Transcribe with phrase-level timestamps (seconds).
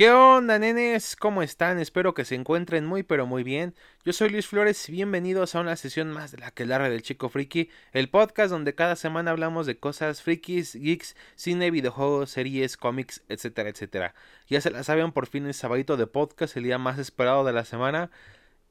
[0.00, 1.14] ¿Qué onda, nenes?
[1.14, 1.78] ¿Cómo están?
[1.78, 3.74] Espero que se encuentren muy pero muy bien.
[4.02, 7.02] Yo soy Luis Flores y bienvenidos a una sesión más de la que larga del
[7.02, 12.78] Chico Friki, el podcast donde cada semana hablamos de cosas frikis, geeks, cine, videojuegos, series,
[12.78, 14.14] cómics, etcétera, etcétera.
[14.48, 17.52] Ya se la saben, por fin el sabadito de podcast, el día más esperado de
[17.52, 18.10] la semana.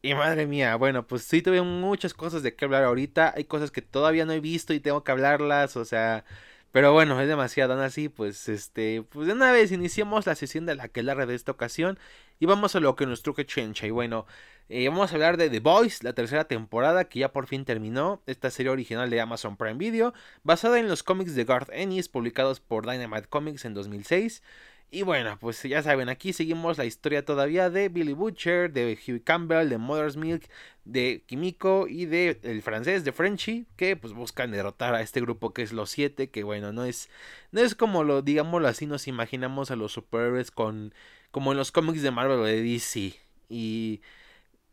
[0.02, 3.36] Y madre mía, bueno, pues sí tuve muchas cosas de qué hablar ahorita.
[3.38, 6.26] Hay cosas que todavía no he visto y tengo que hablarlas, o sea,
[6.72, 10.66] pero bueno, es demasiado aún así, pues este, pues de una vez iniciamos la sesión
[10.66, 11.98] de la que larga de esta ocasión
[12.40, 14.26] y vamos a lo que nos truque chencha y bueno,
[14.70, 18.22] eh, vamos a hablar de The Boys, la tercera temporada que ya por fin terminó,
[18.28, 22.60] esta serie original de Amazon Prime Video, basada en los cómics de Garth Ennis publicados
[22.60, 24.44] por Dynamite Comics en 2006.
[24.92, 29.24] Y bueno, pues ya saben, aquí seguimos la historia todavía de Billy Butcher, de Hugh
[29.24, 30.50] Campbell, de Mother's Milk,
[30.84, 35.54] de Kimiko y de el francés de Frenchy, que pues buscan derrotar a este grupo
[35.54, 37.08] que es los siete, que bueno, no es,
[37.52, 40.96] no es como lo, digámoslo así, nos imaginamos a los superhéroes con,
[41.30, 43.14] como en los cómics de Marvel o de DC.
[43.48, 44.02] Y,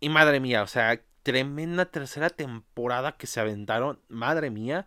[0.00, 4.86] y madre mía, o sea, tremenda tercera temporada que se aventaron, madre mía.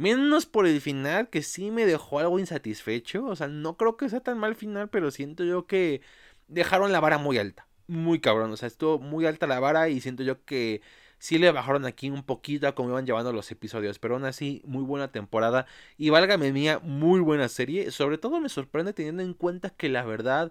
[0.00, 3.26] Menos por el final, que sí me dejó algo insatisfecho.
[3.26, 6.00] O sea, no creo que sea tan mal final, pero siento yo que
[6.48, 7.68] dejaron la vara muy alta.
[7.86, 8.50] Muy cabrón.
[8.50, 10.80] O sea, estuvo muy alta la vara y siento yo que
[11.18, 13.98] sí le bajaron aquí un poquito a cómo iban llevando los episodios.
[13.98, 15.66] Pero aún así, muy buena temporada.
[15.98, 17.90] Y válgame mía, muy buena serie.
[17.90, 20.50] Sobre todo me sorprende teniendo en cuenta que la verdad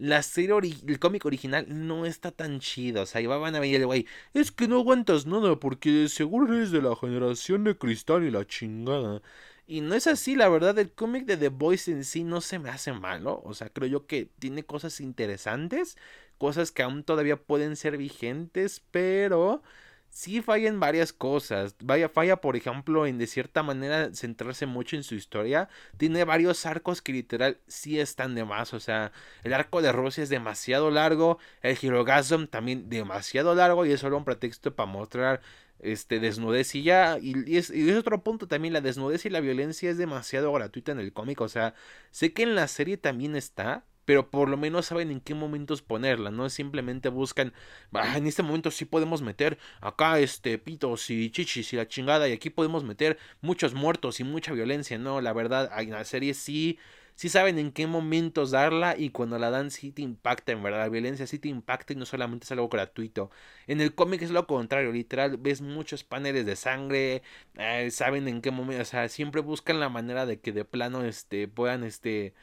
[0.00, 0.54] la serie,
[0.86, 3.02] el cómic original no está tan chido.
[3.02, 6.70] O sea, van a venir el güey, es que no aguantas nada porque seguro eres
[6.70, 9.20] de la generación de cristal y la chingada.
[9.66, 12.58] Y no es así, la verdad, el cómic de The Voice en sí no se
[12.58, 13.42] me hace malo.
[13.44, 15.96] O sea, creo yo que tiene cosas interesantes,
[16.38, 19.62] cosas que aún todavía pueden ser vigentes, pero
[20.10, 21.74] sí falla en varias cosas.
[21.82, 25.68] Vaya, falla, por ejemplo, en de cierta manera centrarse mucho en su historia.
[25.96, 28.74] Tiene varios arcos que literal sí están de más.
[28.74, 29.12] O sea,
[29.44, 31.38] el arco de Rusia es demasiado largo.
[31.62, 33.86] El Hirogasm también demasiado largo.
[33.86, 35.40] Y es solo un pretexto para mostrar
[35.78, 37.18] este desnudez y ya.
[37.20, 38.74] Y, es, y es otro punto también.
[38.74, 41.40] La desnudez y la violencia es demasiado gratuita en el cómic.
[41.40, 41.74] O sea,
[42.10, 45.82] sé que en la serie también está pero por lo menos saben en qué momentos
[45.82, 47.52] ponerla, no simplemente buscan,
[47.92, 52.28] ah, en este momento sí podemos meter acá este pitos y chichis y la chingada
[52.28, 56.34] y aquí podemos meter muchos muertos y mucha violencia, no, la verdad, en la serie
[56.34, 56.76] sí
[57.14, 60.80] sí saben en qué momentos darla y cuando la dan sí te impacta, en verdad.
[60.80, 63.30] La violencia sí te impacta y no solamente es algo gratuito.
[63.68, 67.22] En el cómic es lo contrario, literal, ves muchos paneles de sangre,
[67.58, 71.04] eh, saben en qué momento, o sea, siempre buscan la manera de que de plano
[71.04, 72.34] este puedan este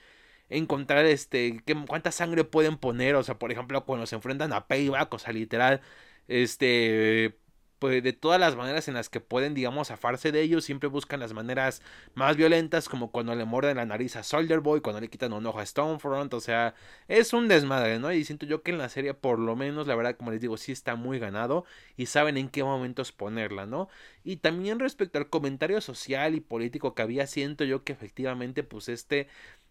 [0.49, 4.67] encontrar este qué, cuánta sangre pueden poner, o sea, por ejemplo, cuando se enfrentan a
[4.67, 5.81] Payback, o sea, literal,
[6.27, 7.37] este
[7.79, 11.19] pues de todas las maneras en las que pueden, digamos, zafarse de ellos, siempre buscan
[11.19, 11.81] las maneras
[12.15, 15.45] más violentas, como cuando le muerden la nariz a Soldier Boy, cuando le quitan un
[15.45, 16.73] ojo a Stonefront, o sea,
[17.07, 18.11] es un desmadre, ¿no?
[18.11, 20.57] Y siento yo que en la serie, por lo menos, la verdad, como les digo,
[20.57, 21.65] sí está muy ganado
[21.95, 23.89] y saben en qué momentos ponerla, ¿no?
[24.23, 28.89] Y también respecto al comentario social y político que había, siento yo que efectivamente, pues
[28.89, 29.27] este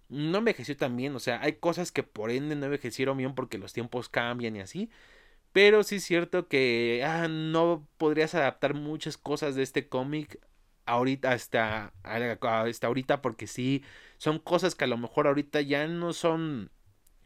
[0.09, 3.59] no envejeció tan bien, o sea, hay cosas que por ende no envejecieron bien porque
[3.59, 4.91] los tiempos cambian y así,
[5.53, 10.41] pero sí es cierto que ah, no podrías adaptar muchas cosas de este cómic
[10.87, 13.83] ahorita hasta, hasta ahorita porque sí
[14.19, 16.71] son cosas que a lo mejor ahorita ya no son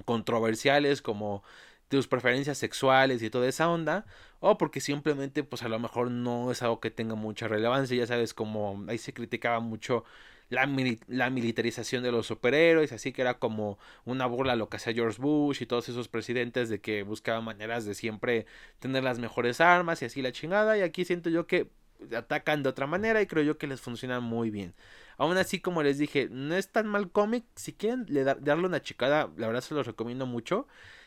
[0.04, 1.42] controversiales como
[1.88, 4.06] tus preferencias sexuales y toda esa onda
[4.40, 8.06] o porque simplemente pues a lo mejor no es algo que tenga mucha relevancia ya
[8.06, 10.04] sabes como ahí se criticaba mucho
[10.50, 10.68] la,
[11.08, 15.20] la, militarización de los superhéroes, así que era como una burla lo que hacía George
[15.20, 18.46] Bush y todos esos presidentes de que buscaban maneras de siempre
[18.80, 21.70] tener las mejores armas y así la chingada, y aquí siento yo que
[22.16, 24.74] atacan de otra manera y creo yo que les funciona muy bien.
[25.16, 28.06] Aún así, como les dije, no es tan mal cómic, si quieren
[28.40, 30.66] darle una chicada, la verdad se los recomiendo mucho.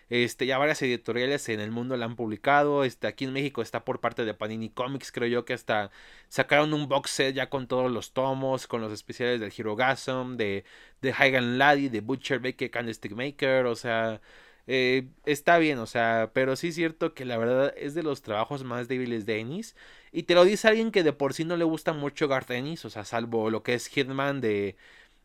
[0.09, 2.83] Este, ya varias editoriales en el mundo la han publicado.
[2.83, 5.91] Este, aquí en México está por parte de Panini Comics, creo yo que hasta
[6.29, 10.35] sacaron un box set ya con todos los tomos, con los especiales del Hero Gasm,
[10.37, 10.65] de,
[11.01, 14.21] de Hagan Laddie, de Butcher Baker, Candlestick Maker, o sea,
[14.67, 18.21] eh, está bien, o sea, pero sí es cierto que la verdad es de los
[18.21, 19.75] trabajos más débiles de Ennis.
[20.11, 22.85] Y te lo dice alguien que de por sí no le gusta mucho Garth Ennis,
[22.85, 24.75] o sea, salvo lo que es Hitman de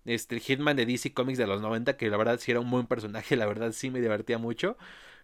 [0.09, 2.87] este, Hitman de DC Comics de los 90, que la verdad sí era un buen
[2.87, 4.77] personaje, la verdad sí me divertía mucho.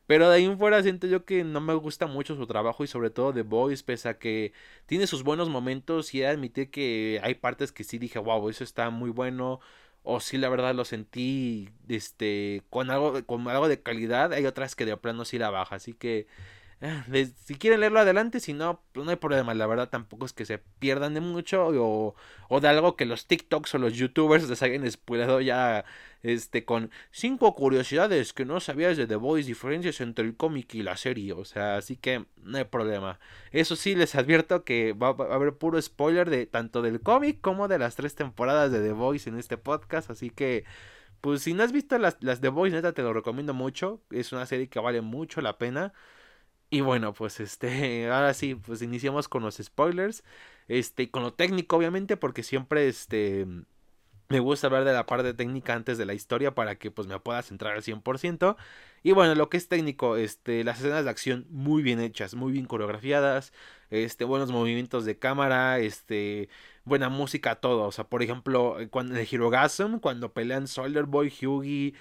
[0.07, 2.87] Pero de ahí en fuera siento yo que no me gusta mucho su trabajo y
[2.87, 4.53] sobre todo The Boys, pese a que
[4.87, 8.65] tiene sus buenos momentos y he admitir que hay partes que sí dije, wow, eso
[8.65, 9.61] está muy bueno.
[10.03, 14.35] O sí, la verdad lo sentí este, con, algo, con algo de calidad.
[14.35, 15.77] Hay otras que de plano sí la baja.
[15.77, 16.27] Así que
[17.45, 19.55] si quieren leerlo adelante, si no, pues no hay problema.
[19.55, 22.15] La verdad tampoco es que se pierdan de mucho o,
[22.49, 25.85] o de algo que los TikToks o los YouTubers les hayan spoilado ya
[26.23, 30.83] este con cinco curiosidades que no sabías de The Voice, diferencias entre el cómic y
[30.83, 31.33] la serie.
[31.33, 33.21] O sea, así que no hay problema.
[33.53, 37.69] Eso sí, les advierto que va, a haber puro spoiler de tanto del cómic como
[37.69, 40.11] de las tres temporadas de The Voice en este podcast.
[40.11, 40.65] Así que
[41.21, 44.03] pues si no has visto las, las The Voice, neta, te lo recomiendo mucho.
[44.11, 45.95] Es una serie que vale mucho la pena.
[46.75, 50.25] Y bueno, pues este, ahora sí, pues iniciamos con los spoilers.
[50.67, 53.47] Este, con lo técnico, obviamente, porque siempre este
[54.29, 57.21] me gusta hablar de la parte técnica antes de la historia para que pues me
[57.21, 58.57] pueda centrar al 100%.
[59.05, 62.53] Y bueno, lo que es técnico, este, las escenas de acción muy bien hechas, muy
[62.53, 63.53] bien coreografiadas,
[63.91, 66.49] este, buenos movimientos de cámara, este,
[66.85, 67.85] buena música, todo.
[67.85, 71.95] O sea, por ejemplo, cuando en el Hirogasm, cuando pelean Soldier Boy, Hughie,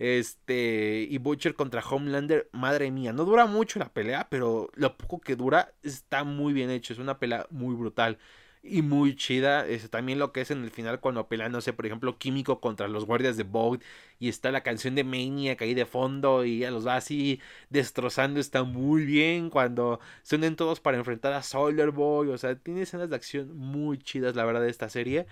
[0.00, 5.20] este, y Butcher contra Homelander, madre mía, no dura mucho la pelea, pero lo poco
[5.20, 8.18] que dura está muy bien hecho, es una pelea muy brutal
[8.62, 9.66] y muy chida.
[9.66, 12.60] Es también lo que es en el final cuando pelean, no sé, por ejemplo, Químico
[12.60, 13.80] contra los guardias de Vogue
[14.18, 18.40] y está la canción de Maniac ahí de fondo y ya los va así destrozando.
[18.40, 22.28] Está muy bien cuando se unen todos para enfrentar a Soldier Boy.
[22.28, 25.26] O sea, tiene escenas de acción muy chidas, la verdad, de esta serie.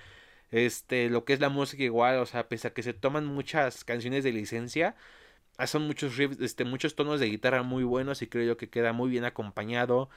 [0.50, 3.85] Este, lo que es la música igual, o sea, pese a que se toman muchas
[3.85, 4.97] canciones de licencia,
[5.67, 8.93] son muchos riffs, este, muchos tonos de guitarra muy buenos y creo yo que queda
[8.93, 10.09] muy bien acompañado.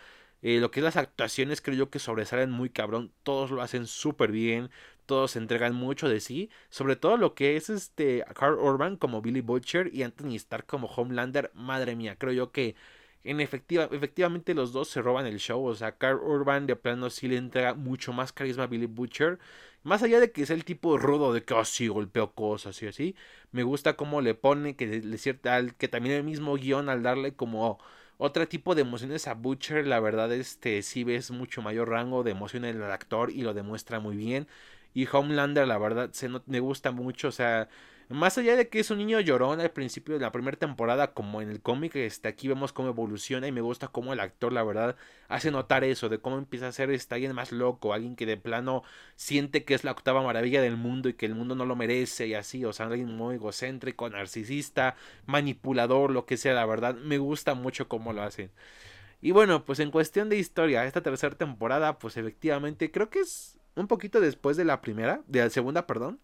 [0.42, 3.86] Eh, lo que es las actuaciones creo yo que sobresalen muy cabrón, todos lo hacen
[3.88, 4.72] súper bien,
[5.06, 9.42] todos entregan mucho de sí, sobre todo lo que es este Carl Urban como Billy
[9.42, 12.76] Butcher y Anthony Stark como Homelander, madre mía, creo yo que
[13.24, 15.64] en efectiva, efectivamente los dos se roban el show.
[15.66, 19.40] O sea, Carl Urban de plano sí le entrega mucho más carisma a Billy Butcher.
[19.84, 22.88] Más allá de que es el tipo rudo de que así oh, golpeo cosas y
[22.88, 23.16] así.
[23.52, 27.34] Me gusta cómo le pone que le cierta que también el mismo guion al darle
[27.34, 27.80] como
[28.18, 32.32] otro tipo de emociones a Butcher, la verdad este sí ves mucho mayor rango de
[32.32, 34.48] emoción en el actor y lo demuestra muy bien.
[34.94, 37.70] Y Homelander, la verdad, se me gusta mucho, o sea,
[38.12, 41.42] más allá de que es un niño llorón al principio de la primera temporada, como
[41.42, 44.64] en el cómic, este, aquí vemos cómo evoluciona y me gusta cómo el actor, la
[44.64, 44.96] verdad,
[45.28, 48.38] hace notar eso, de cómo empieza a ser este, alguien más loco, alguien que de
[48.38, 48.84] plano
[49.16, 52.28] siente que es la octava maravilla del mundo y que el mundo no lo merece
[52.28, 57.18] y así, o sea, alguien muy egocéntrico, narcisista, manipulador, lo que sea, la verdad, me
[57.18, 58.52] gusta mucho cómo lo hacen.
[59.22, 63.60] Y bueno, pues en cuestión de historia, esta tercera temporada, pues efectivamente creo que es
[63.76, 66.20] un poquito después de la primera, de la segunda, perdón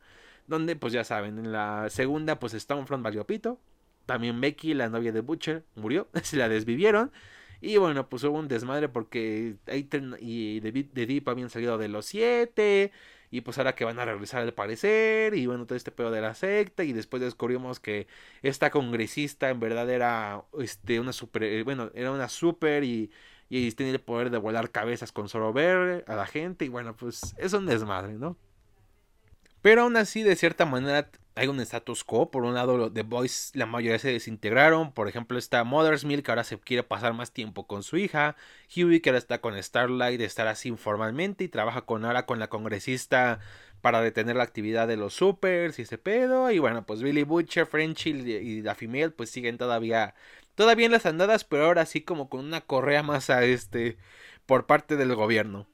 [0.47, 3.59] donde pues ya saben, en la segunda pues Stormfront valió pito.
[4.05, 7.11] También Becky, la novia de Butcher, murió, se la desvivieron.
[7.59, 12.05] Y bueno, pues hubo un desmadre porque Aiden y The Deep habían salido de los
[12.05, 12.91] siete.
[13.29, 15.33] Y pues ahora que van a regresar al parecer.
[15.35, 16.83] Y bueno, todo este pedo de la secta.
[16.83, 18.07] Y después descubrimos que
[18.43, 21.43] esta congresista en verdad era este, una super.
[21.43, 23.11] Eh, bueno, era una super y,
[23.49, 26.65] y tenía el poder de volar cabezas con solo ver a la gente.
[26.65, 28.37] Y bueno, pues es un desmadre, ¿no?
[29.67, 32.31] Pero aún así, de cierta manera, hay un status quo.
[32.31, 34.93] Por un lado, The Boys, la mayoría se desintegraron.
[34.93, 38.37] Por ejemplo, está Mother's Milk, que ahora se quiere pasar más tiempo con su hija.
[38.73, 41.43] Huey, que ahora está con Starlight, estar así informalmente.
[41.43, 43.41] Y trabaja con ahora con la congresista
[43.81, 46.49] para detener la actividad de los supers y ese pedo.
[46.49, 50.15] Y bueno, pues Billy Butcher, Frenchy y la female, pues siguen todavía.
[50.55, 53.97] Todavía en las andadas, pero ahora sí como con una correa más a este.
[54.45, 55.67] por parte del gobierno.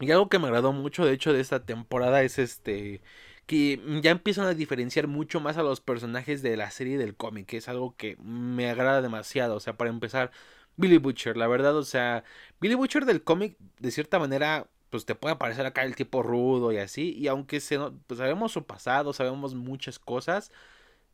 [0.00, 3.02] Y algo que me agradó mucho, de hecho, de esta temporada es este
[3.46, 7.46] que ya empiezan a diferenciar mucho más a los personajes de la serie del cómic,
[7.46, 9.56] que es algo que me agrada demasiado.
[9.56, 10.30] O sea, para empezar,
[10.76, 12.24] Billy Butcher, la verdad, o sea,
[12.60, 16.72] Billy Butcher del cómic, de cierta manera, pues te puede parecer acá el tipo rudo
[16.72, 20.52] y así, y aunque se, pues, sabemos su pasado, sabemos muchas cosas,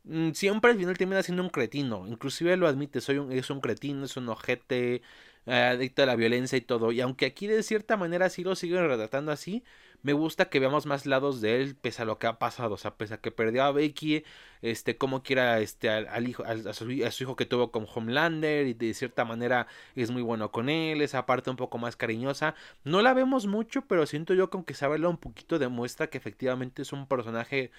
[0.05, 3.61] mm, siempre al final termina siendo un cretino, inclusive lo admite, soy un, es un
[3.61, 5.03] cretino, es un ojete,
[5.47, 6.93] adicto a la violencia y todo.
[6.93, 9.63] Y aunque aquí de cierta manera sí lo siguen retratando así,
[10.05, 12.75] me gusta que veamos más lados de él pese a lo que ha pasado.
[12.75, 14.25] O sea, pese a que perdió a Becky,
[14.61, 18.93] este, como quiera, este, al, hijo, a, su, hijo que tuvo con Homelander y de
[18.93, 22.55] cierta manera es muy bueno con él, esa parte un poco más cariñosa.
[22.85, 26.83] No la vemos mucho, pero siento yo que aunque saberlo un poquito demuestra que efectivamente
[26.83, 27.71] es un personaje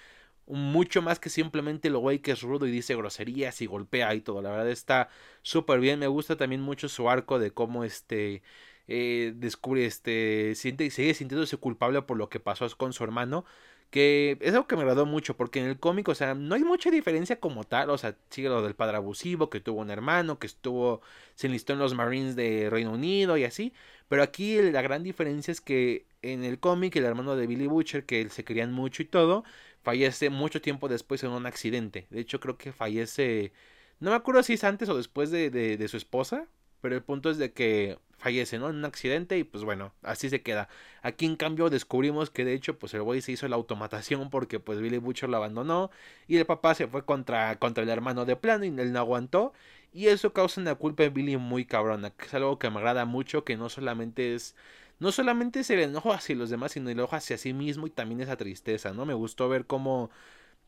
[0.46, 4.20] mucho más que simplemente lo güey que es rudo y dice groserías y golpea y
[4.20, 4.42] todo.
[4.42, 5.08] La verdad está
[5.42, 5.98] súper bien.
[5.98, 8.42] Me gusta también mucho su arco de cómo este
[8.88, 13.44] eh, descubre este siente sigue sintiéndose culpable por lo que pasó con su hermano.
[13.90, 16.64] Que es algo que me agradó mucho, porque en el cómic, o sea, no hay
[16.64, 17.90] mucha diferencia como tal.
[17.90, 21.02] O sea, sigue lo del padre abusivo, que tuvo un hermano, que estuvo,
[21.36, 23.72] se enlistó en los Marines de Reino Unido y así.
[24.08, 28.04] Pero aquí la gran diferencia es que en el cómic, el hermano de Billy Butcher,
[28.04, 29.44] que se querían mucho y todo,
[29.86, 32.08] fallece mucho tiempo después en un accidente.
[32.10, 33.52] De hecho, creo que fallece.
[34.00, 36.48] No me acuerdo si es antes o después de, de, su esposa.
[36.80, 38.68] Pero el punto es de que fallece, ¿no?
[38.68, 40.68] En un accidente y pues bueno, así se queda.
[41.02, 44.58] Aquí en cambio descubrimos que de hecho pues el güey se hizo la automatación porque
[44.60, 45.90] pues Billy Butcher lo abandonó
[46.26, 49.52] y el papá se fue contra, contra el hermano de plano y él no aguantó
[49.92, 53.04] y eso causa una culpa en Billy muy cabrona, que es algo que me agrada
[53.06, 54.54] mucho, que no solamente es
[54.98, 57.90] no solamente es el enojo hacia los demás, sino el enojo hacia sí mismo y
[57.90, 59.06] también esa tristeza, ¿no?
[59.06, 60.10] Me gustó ver cómo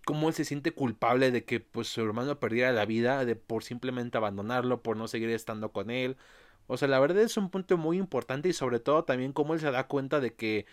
[0.05, 3.63] cómo él se siente culpable de que pues su hermano perdiera la vida de por
[3.65, 6.17] simplemente abandonarlo, por no seguir estando con él.
[6.67, 9.61] O sea, la verdad es un punto muy importante y sobre todo también cómo él
[9.61, 10.67] se da cuenta de que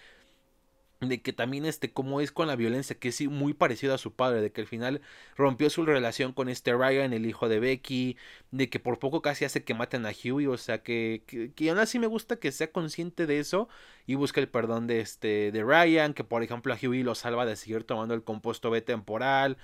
[1.01, 4.13] de que también este cómo es con la violencia que es muy parecido a su
[4.13, 5.01] padre de que al final
[5.35, 8.17] rompió su relación con este Ryan el hijo de Becky
[8.51, 11.23] de que por poco casi hace que maten a Huey o sea que,
[11.55, 13.67] que, aún así me gusta que sea consciente de eso
[14.05, 17.45] y busque el perdón de este de Ryan que por ejemplo a Huey lo salva
[17.45, 19.57] de seguir tomando el compuesto B temporal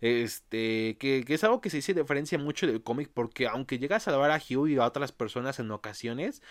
[0.00, 3.96] este, que, que, es algo que se dice diferencia mucho del cómic, porque aunque llega
[3.96, 6.42] a salvar a Hugh y a otras personas en ocasiones,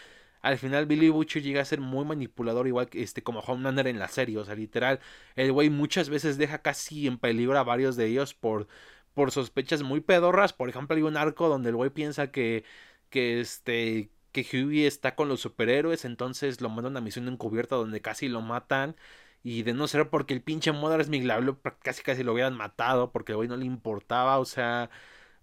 [0.46, 3.98] al final Billy Butcher llega a ser muy manipulador, igual que este, como Homelander en
[4.00, 4.38] la serie.
[4.38, 5.00] O sea, literal,
[5.36, 8.68] el güey muchas veces deja casi en peligro a varios de ellos por,
[9.16, 10.54] por sospechas muy pedorras.
[10.54, 12.64] Por ejemplo, hay un arco donde el güey piensa que,
[13.10, 17.76] que este que Huey está con los superhéroes, entonces lo manda a una misión encubierta
[17.78, 18.96] donde casi lo matan.
[19.44, 21.26] Y de no ser porque el pinche Mother Smith
[21.82, 24.40] casi casi lo hubieran matado porque el güey no le importaba.
[24.40, 24.90] O sea,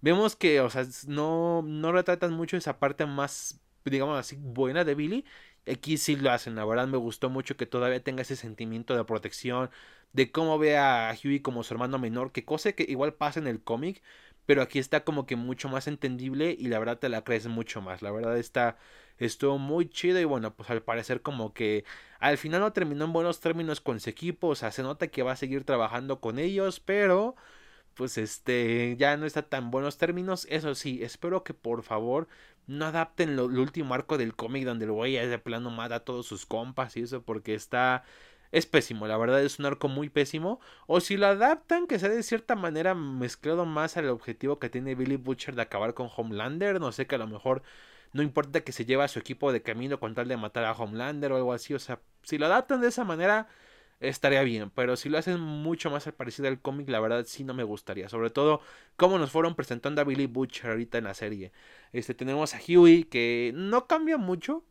[0.01, 3.61] vemos que, o sea, no, no retratan mucho esa parte más,
[3.91, 5.25] digamos así, buena de Billy.
[5.67, 9.05] Aquí sí lo hacen, la verdad me gustó mucho que todavía tenga ese sentimiento de
[9.05, 9.71] protección,
[10.13, 13.47] de cómo ve a Huey como su hermano menor, que cosa que igual pasa en
[13.47, 14.03] el cómic,
[14.47, 17.81] pero aquí está como que mucho más entendible y la verdad te la crees mucho
[17.81, 18.03] más.
[18.03, 18.77] La verdad está
[19.19, 21.85] estuvo muy chido y bueno, pues al parecer como que
[22.19, 25.23] al final no terminó en buenos términos con su equipo, o sea, se nota que
[25.23, 27.37] va a seguir trabajando con ellos, pero
[27.95, 30.47] pues este ya no está tan buenos términos.
[30.51, 32.29] Eso sí, espero que por favor
[32.67, 36.01] no adapten lo, el último arco del cómic donde el güey de plano mata a
[36.01, 38.05] todos sus compas y eso porque está
[38.53, 40.61] es pésimo, la verdad es un arco muy pésimo.
[40.87, 44.95] O si lo adaptan, que sea de cierta manera mezclado más al objetivo que tiene
[44.95, 46.79] Billy Butcher de acabar con Homelander.
[46.79, 47.63] No sé que a lo mejor
[48.13, 50.73] no importa que se lleve a su equipo de camino con tal de matar a
[50.73, 51.75] Homelander o algo así.
[51.75, 53.49] O sea, si lo adaptan de esa manera,
[54.03, 54.71] estaría bien.
[54.71, 57.65] Pero si lo hacen mucho más al parecido al cómic, la verdad sí no me
[57.65, 58.09] gustaría.
[58.09, 58.61] Sobre todo,
[58.97, 61.53] como nos fueron presentando a Billy Butcher ahorita en la serie.
[61.93, 64.65] Este, tenemos a Huey, que no cambia mucho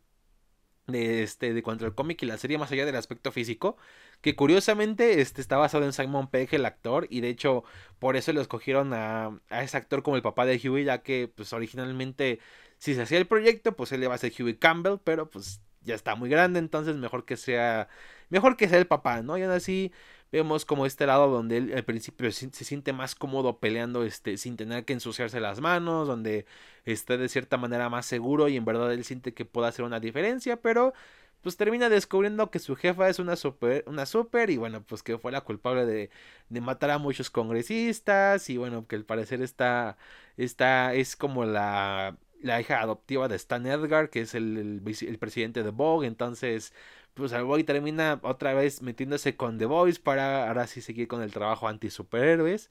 [0.86, 3.76] de este de cuanto al cómic y la serie más allá del aspecto físico
[4.20, 7.62] que curiosamente este está basado en Simon Pegg el actor y de hecho
[8.00, 11.32] por eso lo escogieron a, a ese actor como el papá de Huey ya que
[11.34, 12.40] pues originalmente
[12.78, 15.94] si se hacía el proyecto pues él iba a ser Huey Campbell pero pues ya
[15.94, 17.88] está muy grande entonces mejor que sea
[18.32, 19.92] mejor que sea el papá no y aún así
[20.32, 24.56] vemos como este lado donde él al principio se, siente más cómodo peleando este sin
[24.56, 26.46] tener que ensuciarse las manos donde
[26.86, 30.00] está de cierta manera más seguro y en verdad él siente que puede hacer una
[30.00, 30.94] diferencia pero
[31.42, 35.18] pues termina descubriendo que su jefa es una super una super y bueno pues que
[35.18, 36.10] fue la culpable de,
[36.48, 39.98] de matar a muchos congresistas y bueno que al parecer está
[40.38, 45.18] está es como la la hija adoptiva de Stan Edgar que es el, el, el
[45.18, 46.72] presidente de Vogue entonces
[47.14, 51.22] pues el boy termina otra vez metiéndose con The Boys para ahora sí seguir con
[51.22, 52.70] el trabajo anti superhéroes.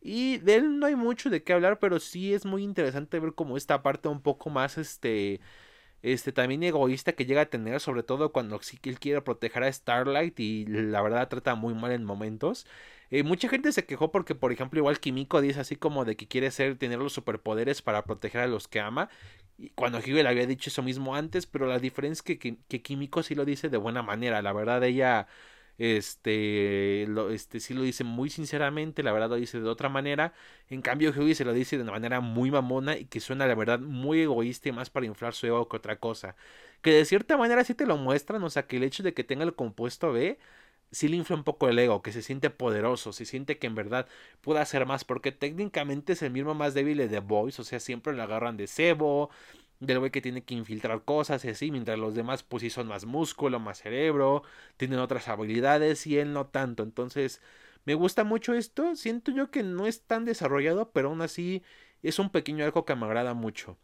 [0.00, 3.34] Y de él no hay mucho de qué hablar, pero sí es muy interesante ver
[3.34, 5.40] como esta parte un poco más este
[6.02, 9.64] este también egoísta que llega a tener, sobre todo cuando sí que él quiere proteger
[9.64, 12.66] a Starlight y la verdad trata muy mal en momentos.
[13.10, 16.28] Eh, mucha gente se quejó porque, por ejemplo, igual Kimiko dice así como de que
[16.28, 19.08] quiere ser, tener los superpoderes para proteger a los que ama.
[19.56, 22.82] Y cuando Hugh le había dicho eso mismo antes, pero la diferencia es que, que,
[22.82, 24.42] Kimiko sí lo dice de buena manera.
[24.42, 25.26] La verdad, ella
[25.78, 30.34] este, este sí lo dice muy sinceramente, la verdad lo dice de otra manera.
[30.68, 33.54] En cambio, Hughie se lo dice de una manera muy mamona y que suena, la
[33.54, 36.36] verdad, muy egoísta y más para inflar su ego que otra cosa.
[36.82, 39.24] Que de cierta manera sí te lo muestran, o sea, que el hecho de que
[39.24, 40.38] tenga el compuesto B
[40.90, 43.74] sí le infla un poco el ego, que se siente poderoso, se siente que en
[43.74, 44.08] verdad
[44.40, 47.80] puede hacer más, porque técnicamente es el mismo más débil de The Boys, o sea,
[47.80, 49.30] siempre le agarran de cebo,
[49.80, 52.88] del güey que tiene que infiltrar cosas y así, mientras los demás pues sí son
[52.88, 54.42] más músculo, más cerebro,
[54.76, 57.40] tienen otras habilidades y él no tanto, entonces
[57.84, 61.62] me gusta mucho esto, siento yo que no es tan desarrollado, pero aún así
[62.02, 63.78] es un pequeño arco que me agrada mucho.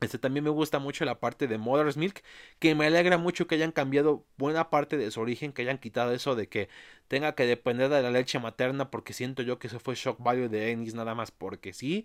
[0.00, 2.22] Este también me gusta mucho la parte de Mother's Milk,
[2.60, 6.12] que me alegra mucho que hayan cambiado buena parte de su origen, que hayan quitado
[6.12, 6.68] eso de que
[7.08, 10.48] tenga que depender de la leche materna, porque siento yo que eso fue shock value
[10.48, 12.04] de Ennis nada más porque sí.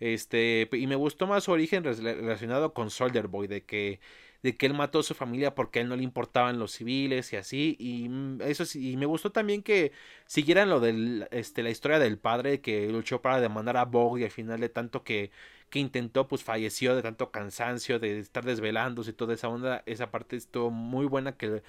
[0.00, 4.00] Este, y me gustó más su origen relacionado con Soldier Boy, de que
[4.44, 7.32] de que él mató a su familia porque a él no le importaban los civiles
[7.32, 9.90] y así y mm, eso sí y me gustó también que
[10.26, 14.24] siguieran lo de este la historia del padre que luchó para demandar a Vogue y
[14.24, 15.30] al final de tanto que
[15.74, 19.82] que intentó, pues falleció de tanto cansancio, de estar desvelándose y toda esa onda.
[19.86, 21.64] Esa parte estuvo muy buena que,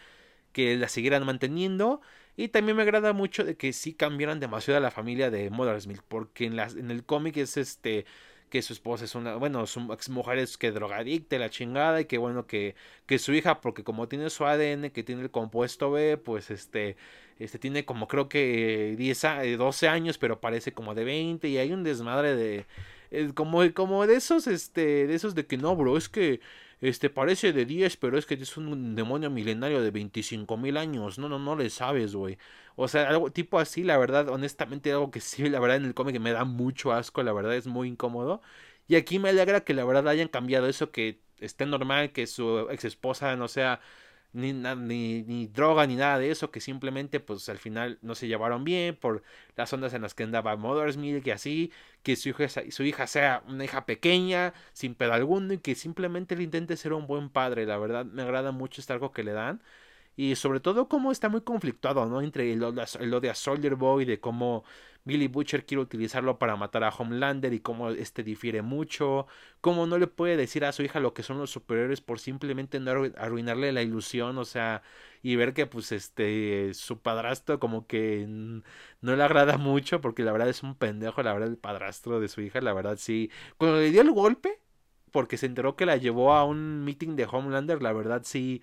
[0.52, 2.02] que la siguieran manteniendo.
[2.38, 5.88] Y también me agrada mucho de que sí cambiaran demasiado a la familia de Mother's
[5.88, 8.06] Milk, porque en, las, en el cómic es este
[8.52, 12.06] que su esposa es una, bueno, su ex mujer es que drogadicta, la chingada, y
[12.06, 12.76] que bueno, que,
[13.08, 16.96] que su hija, porque como tiene su ADN, que tiene el compuesto B, pues este,
[17.40, 21.72] este tiene como creo que 10, 12 años, pero parece como de 20, y hay
[21.72, 22.68] un desmadre de,
[23.34, 26.42] como, como de esos, este, de esos de que no, bro, es que
[26.82, 31.18] este parece de 10, pero es que es un demonio milenario de 25 mil años.
[31.18, 32.38] No, no, no le sabes, güey.
[32.76, 35.94] O sea, algo tipo así, la verdad, honestamente, algo que sí, la verdad, en el
[35.94, 38.42] cómic me da mucho asco, la verdad, es muy incómodo.
[38.88, 42.68] Y aquí me alegra que la verdad hayan cambiado eso, que esté normal, que su
[42.70, 43.82] ex esposa no sea
[44.36, 48.28] ni, ni, ni, droga ni nada de eso, que simplemente pues al final no se
[48.28, 49.24] llevaron bien por
[49.56, 51.72] las ondas en las que andaba Mother's Milk y así,
[52.04, 56.36] que su hija, su hija sea una hija pequeña, sin pedo alguno y que simplemente
[56.36, 59.32] le intente ser un buen padre, la verdad me agrada mucho este algo que le
[59.34, 59.62] dan
[60.18, 62.22] y sobre todo cómo está muy conflictuado, ¿no?
[62.22, 64.64] Entre el, el odio a Soldier Boy, de cómo
[65.06, 69.28] Billy Butcher quiere utilizarlo para matar a Homelander y cómo este difiere mucho,
[69.62, 72.80] cómo no le puede decir a su hija lo que son los superiores por simplemente
[72.80, 74.82] no arruinarle la ilusión, o sea,
[75.22, 80.32] y ver que pues este su padrastro como que no le agrada mucho porque la
[80.32, 83.78] verdad es un pendejo, la verdad el padrastro de su hija, la verdad sí, cuando
[83.78, 84.60] le dio el golpe
[85.12, 88.62] porque se enteró que la llevó a un meeting de Homelander, la verdad sí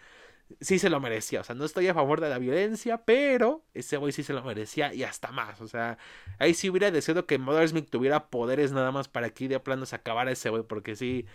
[0.61, 1.41] sí se lo merecía.
[1.41, 4.43] O sea, no estoy a favor de la violencia, pero ese güey sí se lo
[4.43, 5.61] merecía y hasta más.
[5.61, 5.99] O sea,
[6.39, 9.97] ahí sí hubiera deseado que Mother's tuviera poderes nada más para que de plano se
[9.97, 11.27] acabara ese güey, porque sí,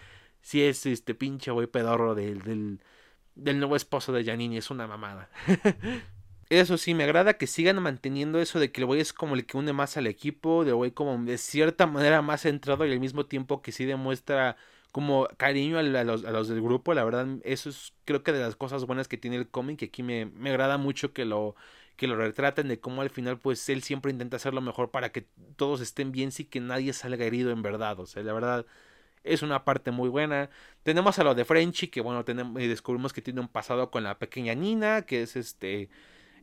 [0.42, 2.82] sí es este pinche güey pedorro del, del,
[3.36, 5.30] del nuevo esposo de Janine, es una mamada.
[6.50, 9.46] Eso sí, me agrada que sigan manteniendo eso de que el güey es como el
[9.46, 13.02] que une más al equipo, de güey como de cierta manera más centrado y al
[13.02, 14.56] mismo tiempo que sí demuestra
[14.92, 18.86] como cariño a, los, del grupo, la verdad, eso es creo que de las cosas
[18.86, 21.56] buenas que tiene el cómic, que aquí me, me agrada mucho que lo,
[21.98, 25.12] que lo retraten, de cómo al final pues él siempre intenta hacer lo mejor para
[25.12, 28.66] que todos estén bien, sí que nadie salga herido en verdad, o sea, la verdad
[29.24, 30.50] es una parte muy buena.
[30.84, 34.04] Tenemos a lo de Frenchy, que bueno, tenemos, y descubrimos que tiene un pasado con
[34.04, 35.90] la pequeña Nina, que es este,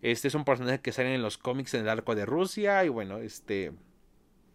[0.03, 2.89] este es un personaje que sale en los cómics en el arco de Rusia, y
[2.89, 3.73] bueno, este,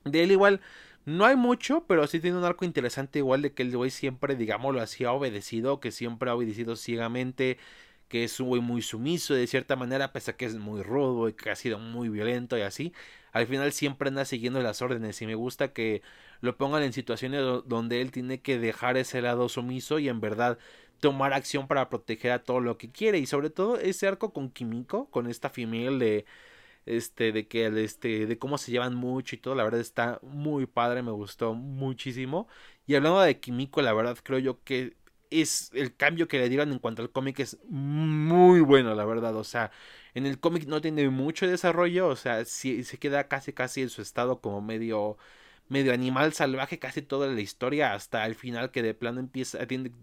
[0.05, 0.61] de él igual
[1.05, 4.35] no hay mucho, pero sí tiene un arco interesante igual de que el güey siempre,
[4.35, 7.57] digámoslo así, ha obedecido, que siempre ha obedecido ciegamente,
[8.07, 11.29] que es un güey muy sumiso de cierta manera, pese a que es muy rudo
[11.29, 12.93] y que ha sido muy violento y así.
[13.31, 16.01] Al final siempre anda siguiendo las órdenes y me gusta que
[16.41, 20.57] lo pongan en situaciones donde él tiene que dejar ese lado sumiso y en verdad
[20.99, 24.49] tomar acción para proteger a todo lo que quiere y sobre todo ese arco con
[24.51, 26.25] Kimiko, con esta female de
[26.85, 30.65] este, de que, este, de cómo se llevan mucho y todo, la verdad está muy
[30.65, 32.47] padre, me gustó muchísimo.
[32.87, 34.97] Y hablando de Kimiko, la verdad creo yo que
[35.29, 39.35] es el cambio que le dieron en cuanto al cómic es muy bueno, la verdad,
[39.35, 39.71] o sea,
[40.13, 43.89] en el cómic no tiene mucho desarrollo, o sea, si, se queda casi casi en
[43.89, 45.17] su estado como medio
[45.67, 49.59] medio animal salvaje casi toda la historia hasta el final que de plano empieza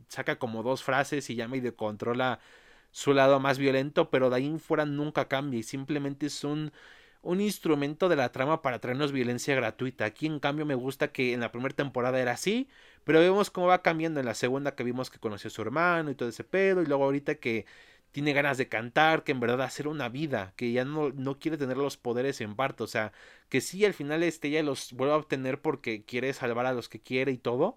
[0.09, 2.41] saca como dos frases y ya medio controla
[2.97, 6.73] su lado más violento, pero de ahí fuera nunca cambia y simplemente es un,
[7.21, 10.07] un instrumento de la trama para traernos violencia gratuita.
[10.07, 12.69] Aquí en cambio me gusta que en la primera temporada era así,
[13.05, 16.11] pero vemos cómo va cambiando en la segunda que vimos que conoció a su hermano
[16.11, 17.67] y todo ese pedo, y luego ahorita que
[18.13, 21.59] tiene ganas de cantar, que en verdad hacer una vida, que ya no, no quiere
[21.59, 23.13] tener los poderes en parto, o sea,
[23.51, 26.89] que sí al final este ya los vuelve a obtener porque quiere salvar a los
[26.89, 27.77] que quiere y todo,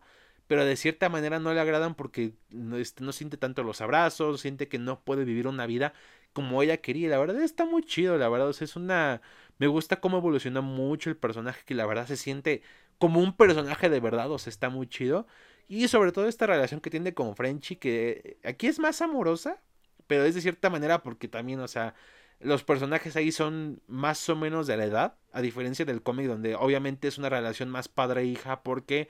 [0.49, 4.41] pero de cierta manera no le agradan porque no, este, no siente tanto los abrazos,
[4.41, 5.93] siente que no puede vivir una vida
[6.33, 7.07] como ella quería.
[7.07, 9.21] La verdad está muy chido, la verdad, es una...
[9.59, 12.63] Me gusta cómo evoluciona mucho el personaje, que la verdad se siente
[12.97, 15.27] como un personaje de verdad, o sea, está muy chido.
[15.67, 19.61] Y sobre todo esta relación que tiene con Frenchy, que aquí es más amorosa,
[20.07, 21.93] pero es de cierta manera porque también, o sea,
[22.39, 26.55] los personajes ahí son más o menos de la edad, a diferencia del cómic donde
[26.55, 29.09] obviamente es una relación más padre-hija porque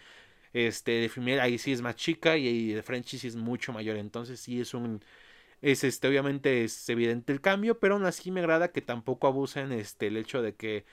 [0.53, 3.97] este, de Female ahí sí es más chica y de Frenchy sí es mucho mayor.
[3.97, 5.03] Entonces sí es un...
[5.61, 9.73] Es este, obviamente es evidente el cambio, pero aún así me agrada que tampoco abusen
[9.73, 10.85] este, el hecho de que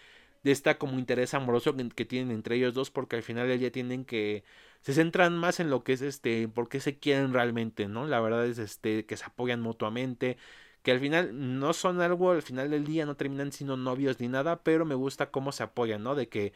[0.46, 4.04] de esta como interés amoroso que, tienen entre ellos dos, porque al final ya tienen
[4.04, 4.44] que
[4.80, 8.06] se centran más en lo que es este, porque se quieren realmente, ¿no?
[8.06, 10.38] La verdad es este que se apoyan mutuamente,
[10.82, 14.28] que al final no son algo, al final del día no terminan siendo novios ni
[14.28, 16.14] nada, pero me gusta cómo se apoyan, ¿no?
[16.14, 16.52] De que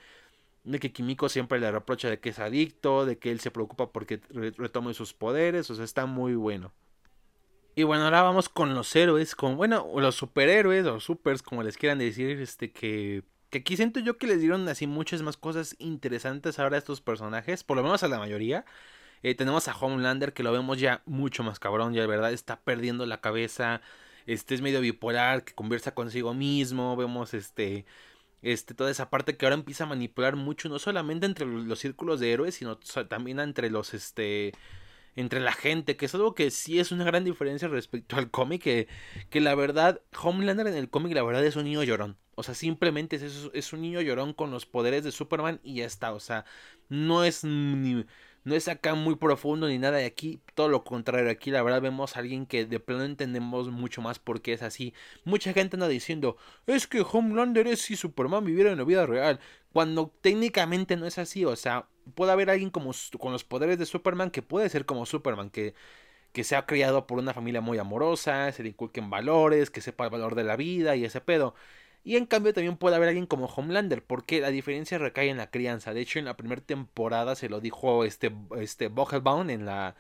[0.65, 3.93] de que Kimiko siempre le reprocha de que es adicto, de que él se preocupa
[3.93, 6.73] porque retome sus poderes, o sea, está muy bueno.
[7.75, 11.77] Y bueno, ahora vamos con los héroes, con, bueno, los superhéroes, o supers, como les
[11.77, 15.75] quieran decir, este, que Que aquí siento yo que les dieron así muchas más cosas
[15.79, 18.65] interesantes ahora a estos personajes, por lo menos a la mayoría.
[19.23, 22.61] Eh, tenemos a Homelander que lo vemos ya mucho más cabrón, ya de verdad está
[22.61, 23.81] perdiendo la cabeza.
[24.27, 26.97] Este es medio bipolar, que conversa consigo mismo.
[26.97, 27.85] Vemos este
[28.43, 32.21] este, toda esa parte que ahora empieza a manipular mucho, no solamente entre los círculos
[32.21, 34.53] de héroes, sino también entre los, este,
[35.17, 38.63] entre la gente, que es algo que sí es una gran diferencia respecto al cómic,
[38.63, 38.89] que,
[39.29, 42.17] que la verdad, Homelander en el cómic, la verdad es un niño llorón.
[42.35, 45.85] O sea, simplemente es, es un niño llorón con los poderes de Superman y ya
[45.85, 46.13] está.
[46.13, 46.47] O sea,
[46.89, 48.07] no es ni
[48.45, 51.83] no es acá muy profundo ni nada de aquí, todo lo contrario, aquí la verdad
[51.83, 54.95] vemos a alguien que de plano entendemos mucho más por qué es así.
[55.25, 59.41] Mucha gente anda diciendo, es que Homelander es si Superman viviera en la vida real,
[59.73, 63.87] cuando técnicamente no es así, o sea, puede haber alguien como con los poderes de
[63.87, 65.75] Superman que puede ser como Superman, que
[66.33, 70.05] que se ha criado por una familia muy amorosa, se le inculquen valores, que sepa
[70.05, 71.55] el valor de la vida y ese pedo.
[72.03, 75.51] Y en cambio también puede haber alguien como Homelander, porque la diferencia recae en la
[75.51, 75.93] crianza.
[75.93, 79.97] De hecho, en la primera temporada se lo dijo este, este Vogelbaum en la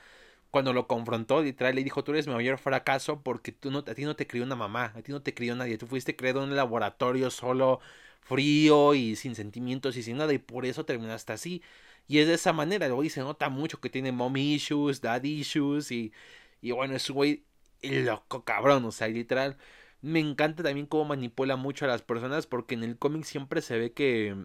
[0.51, 3.95] cuando lo confrontó, literal, le dijo, tú eres mi mayor fracaso porque tú no, a
[3.95, 6.43] ti no te crió una mamá, a ti no te crió nadie, tú fuiste creado
[6.45, 7.81] en un laboratorio solo,
[8.21, 11.63] frío y sin sentimientos y sin nada, y por eso terminaste así.
[12.09, 15.91] Y es de esa manera, luego se nota mucho que tiene mommy issues, daddy issues,
[15.93, 16.13] y,
[16.61, 17.45] y bueno, es un güey
[17.83, 19.57] loco cabrón, o sea, literal
[20.03, 23.79] me encanta también cómo manipula mucho a las personas porque en el cómic siempre se
[23.79, 24.37] ve que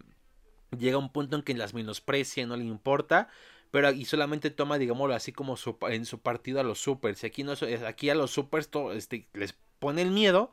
[0.76, 3.28] llega un punto en que las menosprecia, no le importa,
[3.70, 5.56] pero aquí solamente toma, digámoslo así, como
[5.88, 7.22] en su partido a los supers.
[7.22, 7.54] Y aquí, no,
[7.86, 10.50] aquí a los supers este, les pone el miedo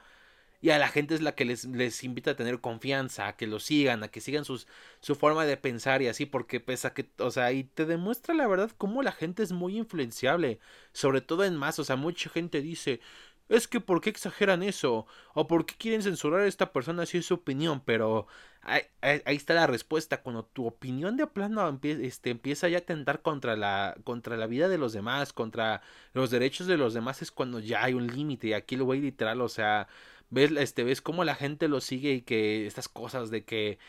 [0.63, 3.47] y a la gente es la que les, les invita a tener confianza, a que
[3.47, 4.65] lo sigan, a que sigan sus,
[5.01, 8.47] su forma de pensar y así, porque pesa que, o sea, y te demuestra la
[8.47, 10.59] verdad cómo la gente es muy influenciable,
[10.93, 13.01] sobre todo en más, o sea, mucha gente dice,
[13.49, 15.05] es que ¿por qué exageran eso?
[15.33, 17.81] ¿O por qué quieren censurar a esta persona si es su opinión?
[17.85, 18.27] Pero
[18.61, 18.83] ahí,
[19.25, 20.21] está la respuesta.
[20.21, 24.69] Cuando tu opinión de plano este, empieza ya a tentar contra la, contra la vida
[24.69, 25.81] de los demás, contra
[26.13, 28.47] los derechos de los demás, es cuando ya hay un límite.
[28.47, 29.87] Y aquí lo voy literal, o sea,
[30.29, 33.79] ves, este, ves cómo la gente lo sigue y que estas cosas de que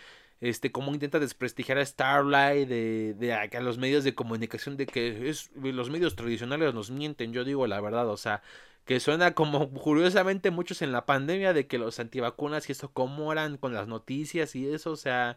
[0.40, 5.30] este, cómo intenta desprestigiar a Starlight, de, de a, los medios de comunicación, de que
[5.30, 8.42] es, los medios tradicionales nos mienten, yo digo la verdad, o sea,
[8.84, 13.32] que suena como curiosamente muchos en la pandemia de que los antivacunas y eso cómo
[13.32, 15.36] eran con las noticias y eso, o sea,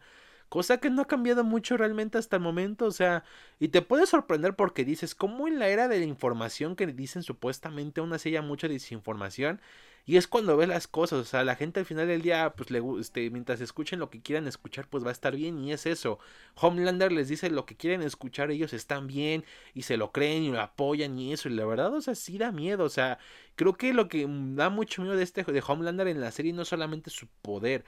[0.50, 3.24] cosa que no ha cambiado mucho realmente hasta el momento, o sea,
[3.60, 7.24] y te puede sorprender porque dices, ¿cómo en la era de la información que dicen
[7.24, 9.62] supuestamente aún así hay mucha desinformación?
[10.08, 12.72] Y es cuando ves las cosas, o sea, la gente al final del día, pues
[12.72, 15.86] le este, mientras escuchen lo que quieran escuchar, pues va a estar bien, y es
[15.86, 16.18] eso.
[16.56, 19.44] Homelander les dice lo que quieren escuchar, ellos están bien,
[19.74, 22.38] y se lo creen, y lo apoyan, y eso, y la verdad, o sea, sí
[22.38, 23.20] da miedo, o sea,
[23.56, 26.64] creo que lo que da mucho miedo de este de Homelander en la serie no
[26.66, 27.84] solamente su poder,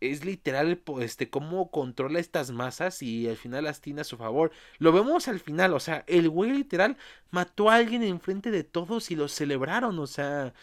[0.00, 4.52] es literal este cómo controla estas masas y al final las tiene a su favor.
[4.78, 6.96] Lo vemos al final, o sea, el güey literal
[7.30, 10.54] mató a alguien enfrente de todos y lo celebraron, o sea,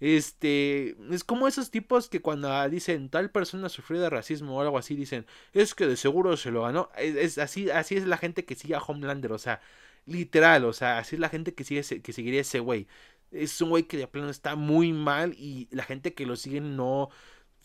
[0.00, 4.78] este, es como esos tipos que cuando dicen tal persona sufrió de racismo o algo
[4.78, 6.90] así, dicen, es que de seguro se lo ganó.
[6.96, 9.60] Es, así, así es la gente que sigue a Homelander, o sea,
[10.06, 12.86] literal, o sea, así es la gente que sigue que seguiría ese güey.
[13.30, 16.60] Es un güey que de plano está muy mal y la gente que lo sigue
[16.60, 17.10] no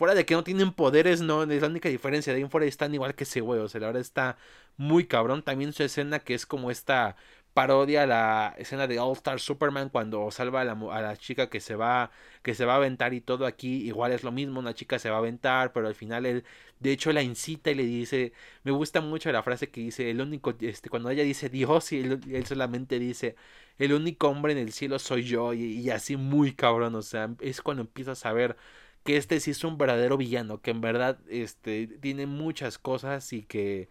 [0.02, 2.34] fuera de que no tienen poderes, no es la única diferencia.
[2.34, 3.60] De ahí en fuera están igual que ese güey.
[3.60, 4.38] O sea, la verdad está
[4.76, 5.44] muy cabrón.
[5.44, 7.16] También su escena que es como esta
[7.54, 11.60] parodia la escena de All Star Superman cuando salva a la, a la, chica que
[11.60, 12.12] se va
[12.44, 15.10] que se va a aventar y todo aquí igual es lo mismo una chica se
[15.10, 16.46] va a aventar pero al final él
[16.80, 18.34] de hecho la incita y le dice
[18.64, 22.00] me gusta mucho la frase que dice el único este cuando ella dice Dios y
[22.00, 23.36] él, solamente dice
[23.78, 27.30] el único hombre en el cielo soy yo y, y, así muy cabrón o sea
[27.42, 28.56] es cuando empiezas a ver
[29.04, 33.44] que este sí es un verdadero villano que en verdad este tiene muchas cosas y
[33.44, 33.90] que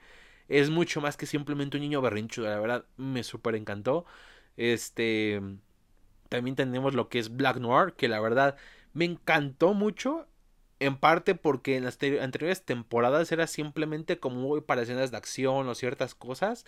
[0.50, 4.04] es mucho más que simplemente un niño berrinchudo, la verdad me súper encantó.
[4.56, 5.40] Este,
[6.28, 8.56] también tenemos lo que es Black Noir, que la verdad
[8.92, 10.26] me encantó mucho.
[10.80, 15.74] En parte porque en las anteriores temporadas era simplemente como para escenas de acción o
[15.74, 16.64] ciertas cosas.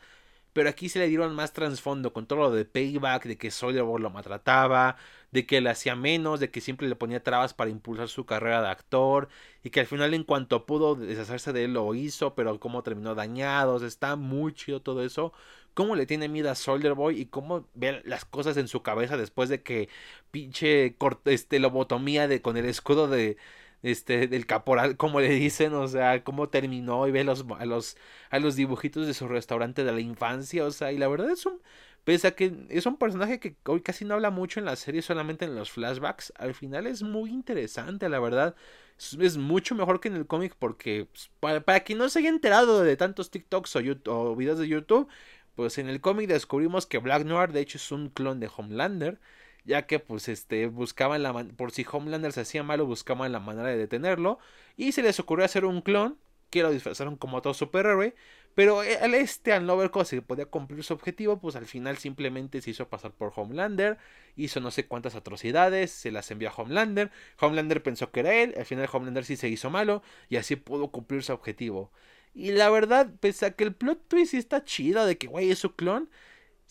[0.52, 3.50] Pero aquí se le dieron más trasfondo con todo lo de payback, de que
[3.82, 4.96] Boy lo maltrataba,
[5.30, 8.60] de que le hacía menos, de que siempre le ponía trabas para impulsar su carrera
[8.62, 9.28] de actor,
[9.64, 13.14] y que al final en cuanto pudo deshacerse de él lo hizo, pero cómo terminó
[13.14, 15.32] dañados, está muy chido todo eso.
[15.74, 19.16] Cómo le tiene miedo a Soldier Boy y cómo ve las cosas en su cabeza
[19.16, 19.88] después de que
[20.30, 23.38] pinche este lobotomía de con el escudo de
[23.82, 27.96] este, del caporal, como le dicen, o sea, cómo terminó y ve los, a, los,
[28.30, 31.46] a los dibujitos de su restaurante de la infancia, o sea, y la verdad es
[31.46, 31.60] un
[32.04, 35.02] Pese a que es un personaje que hoy casi no habla mucho en la serie,
[35.02, 38.56] solamente en los flashbacks, al final es muy interesante, la verdad.
[38.98, 42.28] Es, mucho mejor que en el cómic porque, pues, para, para, quien no se haya
[42.28, 45.08] enterado de tantos TikToks o, o videos de YouTube,
[45.54, 49.20] pues en el cómic descubrimos que Black Noir de hecho es un clon de Homelander
[49.64, 53.68] ya que pues este buscaban la por si Homelander se hacía malo buscaban la manera
[53.68, 54.38] de detenerlo
[54.76, 56.18] y se les ocurrió hacer un clon
[56.50, 58.14] que lo disfrazaron como otro superhéroe
[58.54, 61.96] pero el este, al no ver cómo se podía cumplir su objetivo, pues al final
[61.96, 63.98] simplemente se hizo pasar por Homelander,
[64.36, 68.54] hizo no sé cuántas atrocidades, se las envió a Homelander, Homelander pensó que era él,
[68.58, 71.90] al final Homelander sí se hizo malo y así pudo cumplir su objetivo.
[72.34, 75.58] Y la verdad, pese a que el plot twist está chido de que, güey, es
[75.58, 76.10] su clon,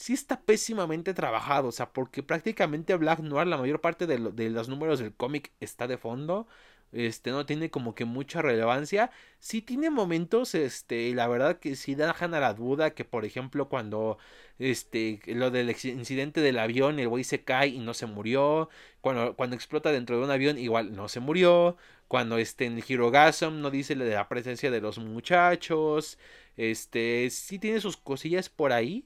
[0.01, 4.17] sí está pésimamente trabajado, o sea, porque prácticamente Black Noir, la mayor parte de,
[4.49, 6.47] los números del cómic está de fondo,
[6.91, 9.11] este no tiene como que mucha relevancia.
[9.39, 13.69] Sí tiene momentos, este, la verdad que sí dejan a la duda que por ejemplo
[13.69, 14.17] cuando
[14.59, 18.69] este lo del incidente del avión, el güey se cae y no se murió,
[19.01, 23.61] cuando cuando explota dentro de un avión igual no se murió, cuando este en Hirogasm
[23.61, 26.17] no dice la presencia de los muchachos,
[26.57, 29.05] este sí tiene sus cosillas por ahí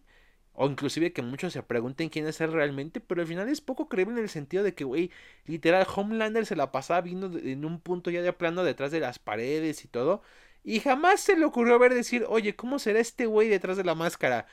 [0.56, 3.90] o inclusive que muchos se pregunten quién es él realmente, pero al final es poco
[3.90, 5.12] creíble en el sentido de que, güey,
[5.46, 9.20] literal, Homelander se la pasaba viendo en un punto ya de plano detrás de las
[9.20, 10.22] paredes y todo.
[10.64, 13.96] Y jamás se le ocurrió ver decir, oye, ¿cómo será este güey detrás de la
[13.96, 14.48] máscara?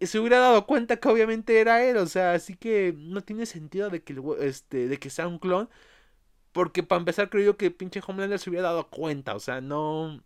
[0.00, 3.90] se hubiera dado cuenta que obviamente era él, o sea, así que no tiene sentido
[3.90, 5.68] de que, este, de que sea un clon.
[6.52, 10.22] Porque para empezar creo yo que pinche Homelander se hubiera dado cuenta, o sea, no,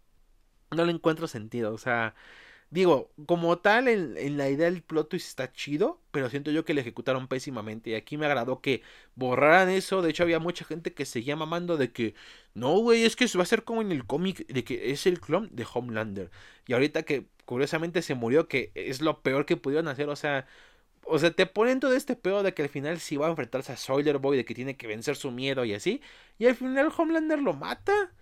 [0.71, 2.15] no le encuentro sentido, o sea...
[2.71, 6.75] Digo, como tal, en, la idea del plot twist está chido, pero siento yo que
[6.75, 7.91] lo ejecutaron pésimamente.
[7.91, 8.83] Y aquí me agradó que
[9.15, 10.03] borraran eso.
[10.03, 12.15] De hecho, había mucha gente que seguía mamando de que,
[12.55, 15.21] no, güey, es que va a ser como en el cómic, de que es el
[15.21, 16.31] clon de Homelander.
[16.67, 20.47] Y ahorita que curiosamente se murió, que es lo peor que pudieron hacer, o sea,
[21.05, 23.73] o sea, te ponen todo este pedo de que al final sí va a enfrentarse
[23.73, 26.03] a Soiler Boy, de que tiene que vencer su miedo y así.
[26.39, 28.13] Y al final Homelander lo mata.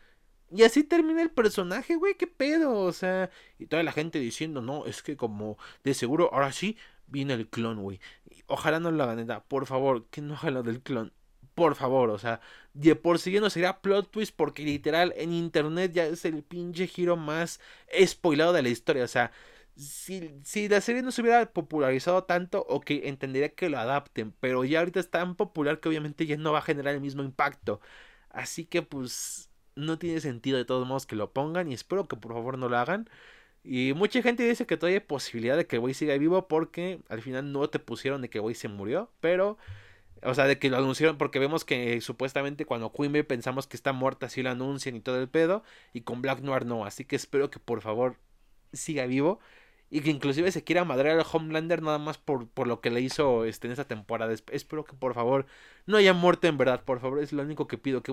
[0.50, 4.62] Y así termina el personaje, güey, qué pedo, o sea, y toda la gente diciendo,
[4.62, 6.76] no, es que como de seguro, ahora sí,
[7.08, 8.00] viene el clon, güey.
[8.46, 11.12] Ojalá no lo hagan, por favor, que no hagan lo del clon.
[11.54, 12.40] Por favor, o sea,
[12.74, 16.86] de por sí no sería plot twist porque literal en internet ya es el pinche
[16.86, 17.60] giro más
[18.04, 19.32] spoilado de la historia, o sea,
[19.76, 24.64] si, si la serie no se hubiera popularizado tanto, ok, entendería que lo adapten, pero
[24.64, 27.80] ya ahorita es tan popular que obviamente ya no va a generar el mismo impacto.
[28.30, 32.16] Así que pues no tiene sentido de todos modos que lo pongan y espero que
[32.16, 33.08] por favor no lo hagan.
[33.64, 37.22] Y mucha gente dice que todavía hay posibilidad de que Boy siga vivo porque al
[37.22, 39.58] final no te pusieron de que Boy se murió, pero...
[40.22, 43.92] O sea, de que lo anunciaron porque vemos que supuestamente cuando Queen pensamos que está
[43.92, 45.62] muerta, así lo anuncian y todo el pedo,
[45.92, 48.16] y con Black Noir no, así que espero que por favor
[48.72, 49.40] siga vivo
[49.90, 53.00] y que inclusive se quiera madrear al Homelander nada más por, por lo que le
[53.00, 54.32] hizo este, en esta temporada.
[54.52, 55.46] Espero que por favor
[55.86, 58.12] no haya muerte en verdad, por favor, es lo único que pido, que,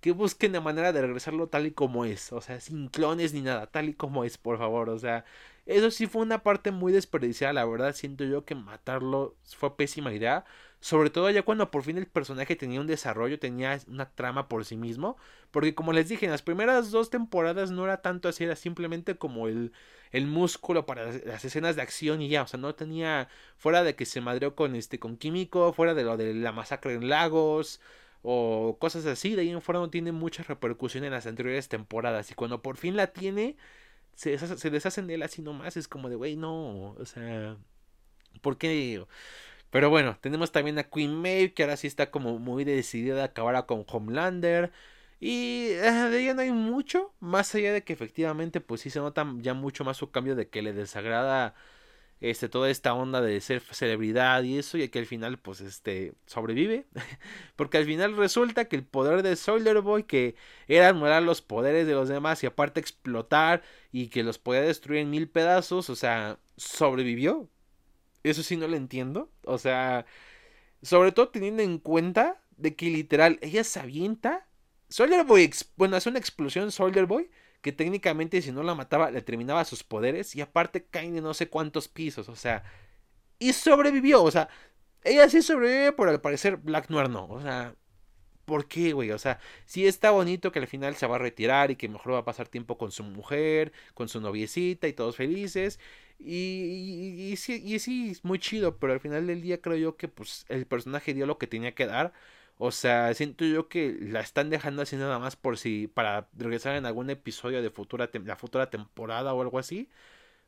[0.00, 3.40] que busquen la manera de regresarlo tal y como es, o sea, sin clones ni
[3.42, 5.24] nada, tal y como es, por favor, o sea,
[5.64, 10.12] eso sí fue una parte muy desperdiciada, la verdad, siento yo que matarlo fue pésima
[10.12, 10.44] idea,
[10.80, 14.64] sobre todo ya cuando por fin el personaje tenía un desarrollo, tenía una trama por
[14.64, 15.16] sí mismo.
[15.50, 19.16] Porque como les dije, en las primeras dos temporadas no era tanto así, era simplemente
[19.16, 19.72] como el,
[20.12, 22.42] el músculo para las escenas de acción y ya.
[22.42, 23.28] O sea, no tenía.
[23.56, 24.98] Fuera de que se madreó con este.
[24.98, 27.80] con químico, fuera de lo de la masacre en lagos.
[28.22, 29.34] O cosas así.
[29.34, 32.30] De ahí en fuera no tiene mucha repercusión en las anteriores temporadas.
[32.30, 33.56] Y cuando por fin la tiene.
[34.14, 34.36] Se,
[34.70, 35.76] deshacen de él así nomás.
[35.76, 36.92] Es como de, güey, no.
[36.92, 37.56] O sea.
[38.42, 39.04] ¿Por qué?
[39.70, 43.26] Pero bueno, tenemos también a Queen Maeve, que ahora sí está como muy decidida a
[43.26, 44.72] acabar con Homelander.
[45.20, 49.00] Y eh, de ella no hay mucho, más allá de que efectivamente pues sí se
[49.00, 51.54] nota ya mucho más su cambio de que le desagrada
[52.20, 56.14] este toda esta onda de ser celebridad y eso y que al final pues este
[56.26, 56.86] sobrevive
[57.56, 60.34] porque al final resulta que el poder de Solar Boy que
[60.66, 65.00] era anular los poderes de los demás y aparte explotar y que los podía destruir
[65.02, 67.48] en mil pedazos o sea sobrevivió
[68.30, 69.30] eso sí no lo entiendo.
[69.44, 70.06] O sea,
[70.82, 74.46] sobre todo teniendo en cuenta de que literal ella se avienta.
[74.88, 79.22] Soldier Boy, bueno, hace una explosión Soldier Boy que técnicamente si no la mataba le
[79.22, 82.62] terminaba sus poderes y aparte caen de no sé cuántos pisos, o sea,
[83.40, 84.48] y sobrevivió, o sea,
[85.02, 87.74] ella sí sobrevive, pero al parecer Black Noir no, o sea,
[88.46, 89.10] ¿por qué, güey?
[89.12, 92.14] O sea, sí está bonito que al final se va a retirar y que mejor
[92.14, 95.78] va a pasar tiempo con su mujer, con su noviecita y todos felices,
[96.18, 99.96] y, y, sí, y sí, es muy chido, pero al final del día creo yo
[99.96, 102.12] que pues el personaje dio lo que tenía que dar.
[102.58, 106.74] O sea, siento yo que la están dejando así nada más por si para regresar
[106.76, 109.90] en algún episodio de futura la futura temporada o algo así.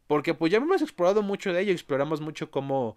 [0.07, 2.97] Porque pues ya hemos explorado mucho de ello, exploramos mucho cómo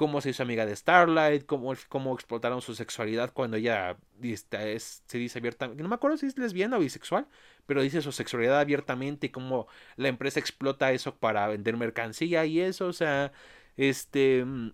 [0.00, 5.18] cómo se hizo amiga de Starlight, cómo, cómo explotaron su sexualidad cuando ella este, se
[5.18, 7.26] dice abiertamente, no me acuerdo si es lesbiana o bisexual,
[7.66, 12.60] pero dice su sexualidad abiertamente y cómo la empresa explota eso para vender mercancía y
[12.60, 13.32] eso, o sea,
[13.76, 14.72] este, mm,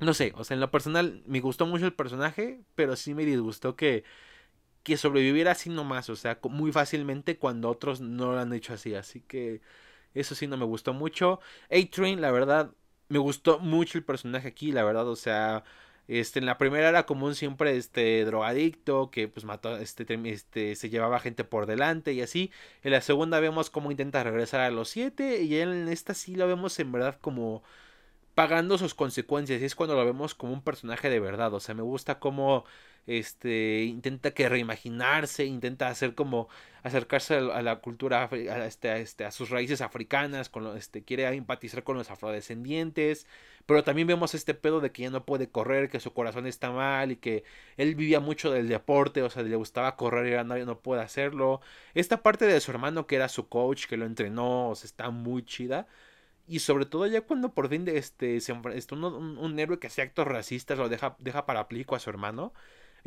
[0.00, 3.24] no sé, o sea, en lo personal me gustó mucho el personaje, pero sí me
[3.24, 4.02] disgustó que
[4.82, 8.94] que sobreviviera así nomás, o sea, muy fácilmente cuando otros no lo han hecho así,
[8.96, 9.60] así que
[10.14, 11.40] eso sí no me gustó mucho.
[11.70, 12.72] A-Train, la verdad,
[13.08, 15.64] me gustó mucho el personaje aquí, la verdad, o sea,
[16.08, 20.76] este, en la primera era como un siempre este drogadicto que pues mató, este, este,
[20.76, 22.52] se llevaba gente por delante y así.
[22.82, 26.46] En la segunda vemos cómo intenta regresar a los siete y en esta sí lo
[26.46, 27.62] vemos en verdad como
[28.34, 31.74] pagando sus consecuencias y es cuando lo vemos como un personaje de verdad, o sea,
[31.74, 32.64] me gusta cómo
[33.06, 36.48] este intenta que reimaginarse, intenta hacer como
[36.82, 41.96] acercarse a la cultura a, este, este, a sus raíces africanas, este quiere empatizar con
[41.96, 43.26] los afrodescendientes,
[43.66, 46.70] pero también vemos este pedo de que ya no puede correr, que su corazón está
[46.70, 47.44] mal y que
[47.76, 51.02] él vivía mucho del deporte, o sea, le gustaba correr y ahora no, no puede
[51.02, 51.60] hacerlo.
[51.94, 55.10] Esta parte de su hermano que era su coach, que lo entrenó, o sea, está
[55.10, 55.88] muy chida.
[56.48, 60.02] Y sobre todo ya cuando por fin este, se, este, un, un, héroe que hace
[60.02, 62.52] actos racistas lo deja, deja para aplico a su hermano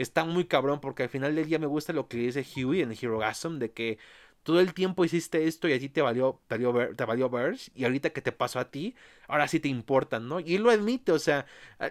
[0.02, 2.92] está muy cabrón porque al final del día me gusta lo que dice Huey en
[2.92, 3.98] Hero Gasm de que
[4.44, 7.30] todo el tiempo hiciste esto y a ti te valió, te valió, te valió
[7.76, 8.96] y ahorita que te pasó a ti,
[9.28, 10.40] ahora sí te importan, ¿no?
[10.40, 11.46] Y él lo admite, o sea,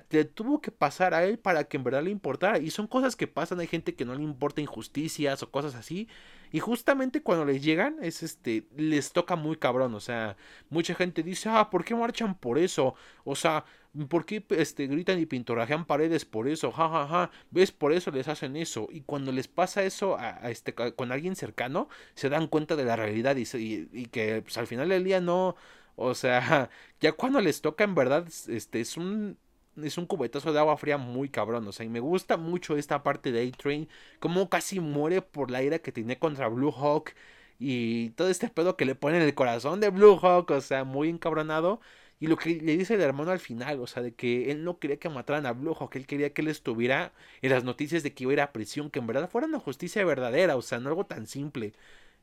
[0.08, 2.58] te tuvo que pasar a él para que en verdad le importara.
[2.58, 6.08] Y son cosas que pasan, hay gente que no le importa injusticias o cosas así.
[6.52, 10.36] Y justamente cuando les llegan, es este, les toca muy cabrón, o sea,
[10.70, 12.94] mucha gente dice, ah, ¿por qué marchan por eso?
[13.24, 13.64] O sea,
[14.08, 16.72] ¿por qué este, gritan y pintorajean paredes por eso?
[16.72, 18.88] Ja, ja, ja, ves, por eso les hacen eso.
[18.90, 22.96] Y cuando les pasa eso a, este, con alguien cercano, se dan cuenta de la
[22.96, 23.44] realidad y,
[23.92, 25.56] y, que pues, al final del día no,
[25.96, 29.38] o sea, ya cuando les toca en verdad, este, es un
[29.82, 31.66] es un cubetazo de agua fría muy cabrón.
[31.68, 33.88] O sea, y me gusta mucho esta parte de A-Train.
[34.20, 37.12] Como casi muere por la ira que tiene contra Blue Hawk.
[37.58, 40.50] Y todo este pedo que le pone en el corazón de Blue Hawk.
[40.50, 41.80] O sea, muy encabronado.
[42.20, 44.78] Y lo que le dice el hermano al final, o sea, de que él no
[44.78, 47.12] quería que mataran a Blue Hawk, él quería que él estuviera
[47.42, 49.60] en las noticias de que iba a ir a prisión, que en verdad fuera una
[49.60, 51.74] justicia verdadera, o sea, no algo tan simple.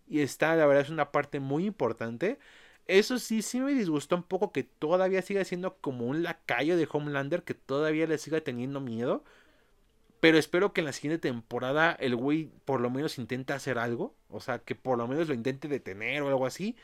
[0.07, 2.39] Y está, la verdad, es una parte muy importante.
[2.87, 6.87] Eso sí, sí me disgustó un poco que todavía siga siendo como un lacayo de
[6.91, 9.23] Homelander, que todavía le siga teniendo miedo.
[10.19, 14.15] Pero espero que en la siguiente temporada el güey por lo menos intente hacer algo.
[14.29, 16.75] O sea, que por lo menos lo intente detener o algo así.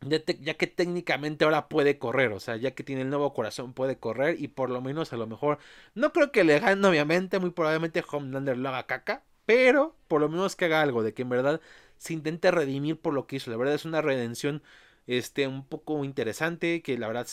[0.00, 3.72] Ya, ya, que técnicamente ahora puede correr, o sea, ya que tiene el nuevo corazón
[3.72, 5.58] puede correr y por lo menos a lo mejor,
[5.94, 10.28] no creo que le gane obviamente, muy probablemente Homelander lo haga caca, pero por lo
[10.28, 11.60] menos que haga algo, de que en verdad
[12.04, 13.50] se intente redimir por lo que hizo.
[13.50, 14.62] La verdad es una redención
[15.06, 17.26] este un poco interesante que la verdad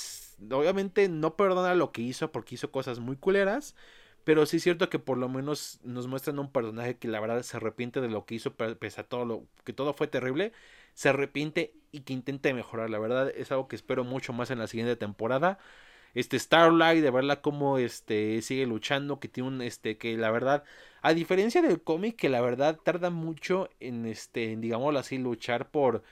[0.52, 3.76] obviamente no perdona lo que hizo porque hizo cosas muy culeras,
[4.24, 7.42] pero sí es cierto que por lo menos nos muestran un personaje que la verdad
[7.44, 10.54] se arrepiente de lo que hizo pese a todo lo que todo fue terrible,
[10.94, 12.90] se arrepiente y que intente mejorar.
[12.90, 15.60] La verdad es algo que espero mucho más en la siguiente temporada
[16.16, 20.64] este Starlight, de verla como este sigue luchando, que tiene un este que la verdad,
[21.02, 26.04] a diferencia del cómic que la verdad tarda mucho en este, digámoslo así, luchar por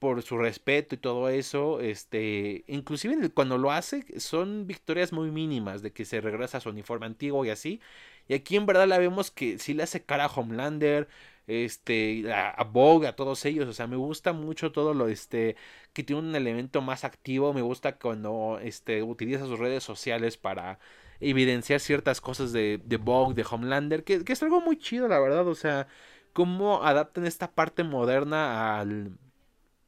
[0.00, 5.82] por su respeto y todo eso, este, inclusive cuando lo hace son victorias muy mínimas
[5.82, 7.80] de que se regresa a su uniforme antiguo y así.
[8.26, 11.08] Y aquí en verdad la vemos que sí le hace cara a Homelander,
[11.50, 15.56] este, a, a Vogue, a todos ellos, o sea, me gusta mucho todo lo, este,
[15.92, 20.78] que tiene un elemento más activo, me gusta cuando, este, utiliza sus redes sociales para
[21.20, 25.18] evidenciar ciertas cosas de, de Vogue, de Homelander, que, que es algo muy chido, la
[25.20, 25.86] verdad, o sea,
[26.32, 29.18] cómo adaptan esta parte moderna al,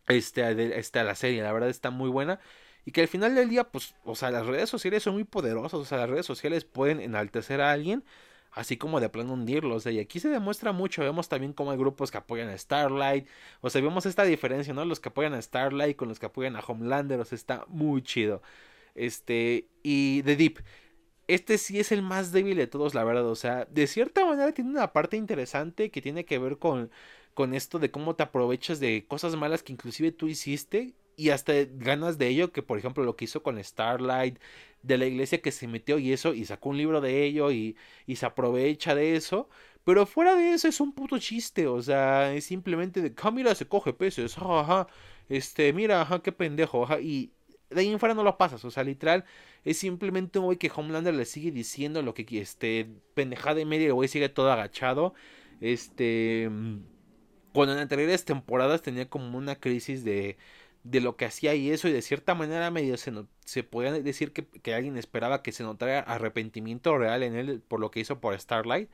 [0.09, 2.41] este, este, a la serie, la verdad está muy buena.
[2.85, 5.75] Y que al final del día, pues, o sea, las redes sociales son muy poderosas,
[5.75, 8.05] o sea, las redes sociales pueden enaltecer a alguien
[8.53, 9.77] así como de plano hundirlo.
[9.77, 11.03] O sea, y aquí se demuestra mucho.
[11.03, 13.27] Vemos también cómo hay grupos que apoyan a Starlight.
[13.61, 14.85] O sea, vemos esta diferencia, ¿no?
[14.85, 17.21] Los que apoyan a Starlight con los que apoyan a Homelander.
[17.21, 18.43] O sea, está muy chido.
[18.95, 20.59] Este, y The Deep.
[21.29, 23.27] Este sí es el más débil de todos, la verdad.
[23.27, 26.91] O sea, de cierta manera tiene una parte interesante que tiene que ver con,
[27.35, 31.53] con esto de cómo te aprovechas de cosas malas que inclusive tú hiciste y hasta
[31.75, 34.39] ganas de ello, que por ejemplo lo que hizo con Starlight,
[34.83, 37.77] de la iglesia que se metió y eso, y sacó un libro de ello y,
[38.07, 39.49] y se aprovecha de eso.
[39.85, 43.55] Pero fuera de eso es un puto chiste, o sea, es simplemente de, ah, mira,
[43.55, 44.89] se coge peces, ajá,
[45.29, 47.33] este, mira, ajá, qué pendejo, ajá, y
[47.71, 49.25] de ahí en fuera no lo pasas, o sea, literal,
[49.65, 53.89] es simplemente un güey que Homelander le sigue diciendo lo que, este, pendejada y media,
[53.89, 55.15] el güey sigue todo agachado,
[55.61, 56.49] este,
[57.53, 60.37] cuando en anteriores temporadas tenía como una crisis de,
[60.85, 63.13] de lo que hacía y eso, y de cierta manera medio se,
[63.45, 67.81] se podía decir que, que, alguien esperaba que se notara arrepentimiento real en él por
[67.81, 68.89] lo que hizo por Starlight.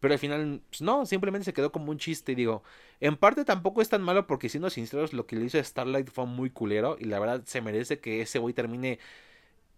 [0.00, 2.32] Pero al final, pues no, simplemente se quedó como un chiste.
[2.32, 2.62] Y digo,
[3.00, 6.26] en parte tampoco es tan malo porque siendo sinceros, lo que le hizo Starlight fue
[6.26, 6.96] muy culero.
[7.00, 8.98] Y la verdad se merece que ese güey termine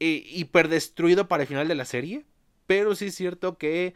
[0.01, 2.27] eh, hiper destruido para el final de la serie.
[2.67, 3.95] Pero sí es cierto que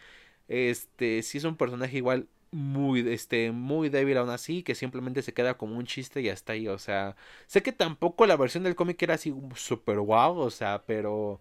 [0.49, 5.35] este sí es un personaje igual muy, este, muy débil aún así, que simplemente se
[5.35, 8.77] queda como un chiste y hasta ahí, o sea, sé que tampoco la versión del
[8.77, 11.41] cómic era así super wow, o sea, pero,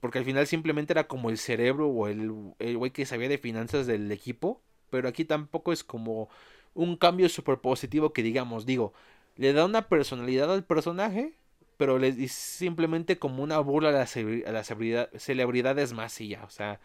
[0.00, 3.38] porque al final simplemente era como el cerebro o el, el güey que sabía de
[3.38, 6.30] finanzas del equipo, pero aquí tampoco es como
[6.74, 8.94] un cambio super positivo que digamos, digo,
[9.36, 11.34] le da una personalidad al personaje,
[11.76, 14.72] pero le es simplemente como una burla a las, a las
[15.18, 16.80] celebridades más y ya, o sea,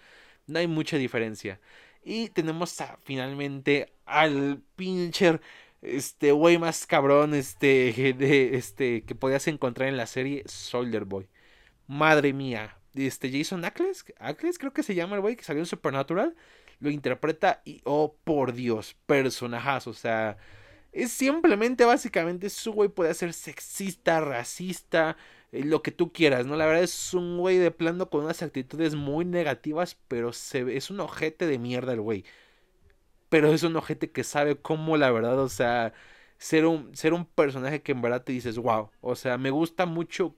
[0.48, 1.60] no hay mucha diferencia.
[2.04, 5.42] Y tenemos finalmente al pincher
[5.82, 11.28] este güey más cabrón este de este que podías encontrar en la serie Soldier Boy.
[11.88, 15.66] Madre mía, este Jason Ackles, Ackles creo que se llama el güey que salió en
[15.66, 16.36] Supernatural,
[16.80, 20.38] lo interpreta y oh por Dios, personajes, o sea,
[20.94, 25.18] es simplemente básicamente su güey puede ser sexista, racista,
[25.54, 26.56] lo que tú quieras, ¿no?
[26.58, 30.90] La verdad es un güey de plano con unas actitudes muy negativas, pero se, es
[30.90, 32.26] un ojete de mierda el güey.
[33.30, 35.94] Pero es un ojete que sabe cómo, la verdad, o sea,
[36.38, 39.86] ser un, ser un personaje que en verdad te dices, wow, o sea, me gusta
[39.86, 40.36] mucho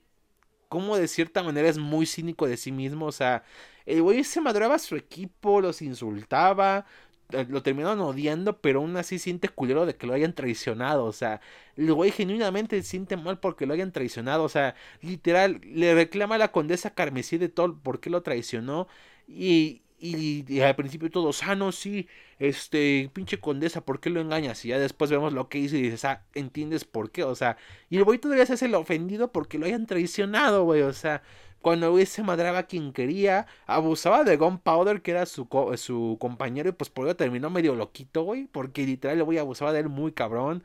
[0.69, 3.43] cómo de cierta manera es muy cínico de sí mismo, o sea,
[3.85, 6.83] el güey se madreaba a su equipo, los insultaba, eh,
[7.29, 11.05] lo terminaron odiando, pero aún así siente culero de que lo hayan traicionado.
[11.05, 11.41] O sea,
[11.75, 14.43] el güey genuinamente siente mal porque lo hayan traicionado.
[14.43, 18.87] O sea, literal, le reclama a la condesa Carmesí de todo por qué lo traicionó.
[19.27, 22.07] Y, y, al principio todos, ah, no, sí,
[22.39, 24.63] este, pinche condesa, ¿por qué lo engañas?
[24.65, 27.57] Y ya después vemos lo que hizo y dices, ah, entiendes por qué, o sea,
[27.89, 31.23] y el güey todavía se hace el ofendido porque lo hayan traicionado, güey, o sea,
[31.61, 35.47] cuando güey se madraba a quien quería, abusaba de Gunpowder, que era su,
[35.77, 39.73] su compañero, y pues por eso terminó medio loquito, güey, porque literal el güey abusaba
[39.73, 40.63] de él muy cabrón.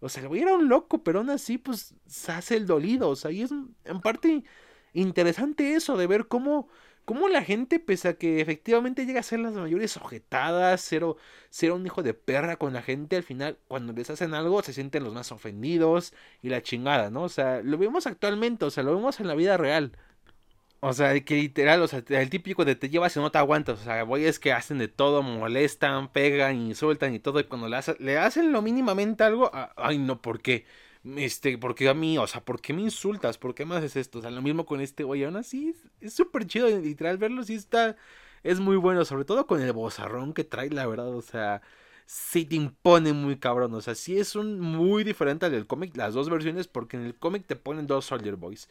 [0.00, 3.10] O sea, el güey era un loco, pero aún así, pues, se hace el dolido.
[3.10, 3.50] O sea, y es
[3.84, 4.44] en parte
[4.92, 6.68] interesante eso, de ver cómo,
[7.04, 11.04] cómo la gente, pese a que efectivamente llega a ser las mayores ojetadas, ser,
[11.50, 14.72] ser un hijo de perra con la gente, al final, cuando les hacen algo, se
[14.72, 17.24] sienten los más ofendidos y la chingada, ¿no?
[17.24, 19.92] O sea, lo vemos actualmente, o sea, lo vemos en la vida real.
[20.82, 23.80] O sea, que literal, o sea, el típico de te llevas y no te aguantas.
[23.80, 27.38] O sea, es que hacen de todo, molestan, pegan, insultan y todo.
[27.40, 30.64] Y cuando le, le hacen lo mínimamente algo, ay no, ¿por qué?
[31.16, 32.16] Este, ¿por qué a mí?
[32.18, 33.36] O sea, ¿por qué me insultas?
[33.38, 34.18] ¿Por qué me haces esto?
[34.20, 35.24] O sea, lo mismo con este güey.
[35.24, 37.96] Aún así, es súper chido, literal, verlo sí está.
[38.42, 41.14] Es muy bueno, sobre todo con el bozarrón que trae, la verdad.
[41.14, 41.60] O sea,
[42.06, 43.74] sí te impone muy cabrón.
[43.74, 47.04] O sea, sí es un muy diferente al del cómic, las dos versiones, porque en
[47.04, 48.68] el cómic te ponen dos Soldier Boys.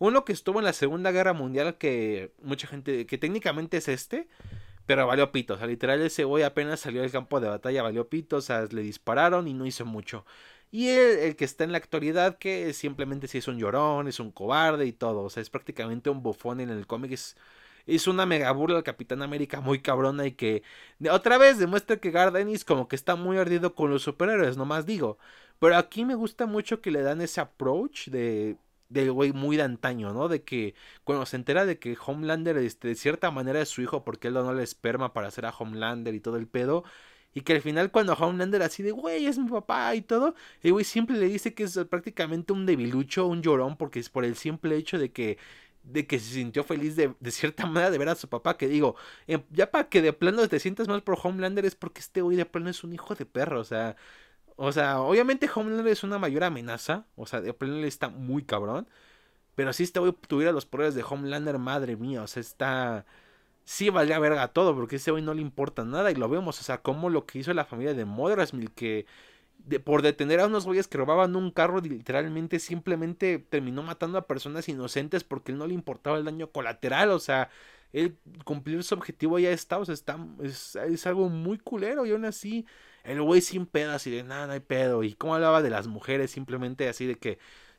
[0.00, 4.28] Uno que estuvo en la Segunda Guerra Mundial, que mucha gente, que técnicamente es este,
[4.86, 5.54] pero valió pito.
[5.54, 8.64] O sea, literal ese güey apenas salió del campo de batalla, valió pito, o sea,
[8.70, 10.24] le dispararon y no hizo mucho.
[10.70, 14.30] Y el, que está en la actualidad, que simplemente si es un llorón, es un
[14.32, 15.22] cobarde y todo.
[15.22, 17.12] O sea, es prácticamente un bufón en el cómic.
[17.12, 17.36] Es,
[17.86, 20.62] es una mega burla al Capitán América muy cabrona y que
[21.10, 25.18] otra vez demuestra que Gardenis como que está muy ardido con los superhéroes, nomás digo.
[25.58, 28.56] Pero aquí me gusta mucho que le dan ese approach de
[28.90, 30.28] del güey muy de antaño, ¿no?
[30.28, 30.74] De que
[31.04, 34.34] cuando se entera de que Homelander este, de cierta manera es su hijo porque él
[34.34, 36.84] donó la esperma para hacer a Homelander y todo el pedo.
[37.32, 40.72] Y que al final cuando Homelander así de, güey, es mi papá y todo, el
[40.72, 44.36] güey siempre le dice que es prácticamente un debilucho, un llorón, porque es por el
[44.36, 45.38] simple hecho de que
[45.82, 48.68] de que se sintió feliz de, de cierta manera de ver a su papá, que
[48.68, 52.22] digo, em, ya para que de plano te sientas más por Homelander es porque este
[52.22, 53.96] güey de plano es un hijo de perro, o sea,
[54.62, 57.06] o sea, obviamente Homelander es una mayor amenaza.
[57.16, 58.86] O sea, de plano está muy cabrón.
[59.54, 62.22] Pero si este güey tuviera los poderes de Homelander, madre mía.
[62.22, 63.06] O sea, está.
[63.64, 64.74] Sí valía verga todo.
[64.74, 66.10] Porque a ese güey no le importa nada.
[66.10, 66.60] Y lo vemos.
[66.60, 68.70] O sea, como lo que hizo la familia de Modrasmil.
[68.72, 69.06] Que
[69.84, 71.80] por detener a unos güeyes que robaban un carro.
[71.80, 75.24] Literalmente simplemente terminó matando a personas inocentes.
[75.24, 77.12] Porque él no le importaba el daño colateral.
[77.12, 77.48] O sea,
[77.94, 79.78] él cumplir su objetivo ya está.
[79.78, 82.04] O sea, está, es, es algo muy culero.
[82.04, 82.66] Y aún así
[83.04, 85.02] el güey sin pedo, así de nada, no hay pedo.
[85.02, 87.38] Y cómo hablaba de las mujeres, simplemente así de que,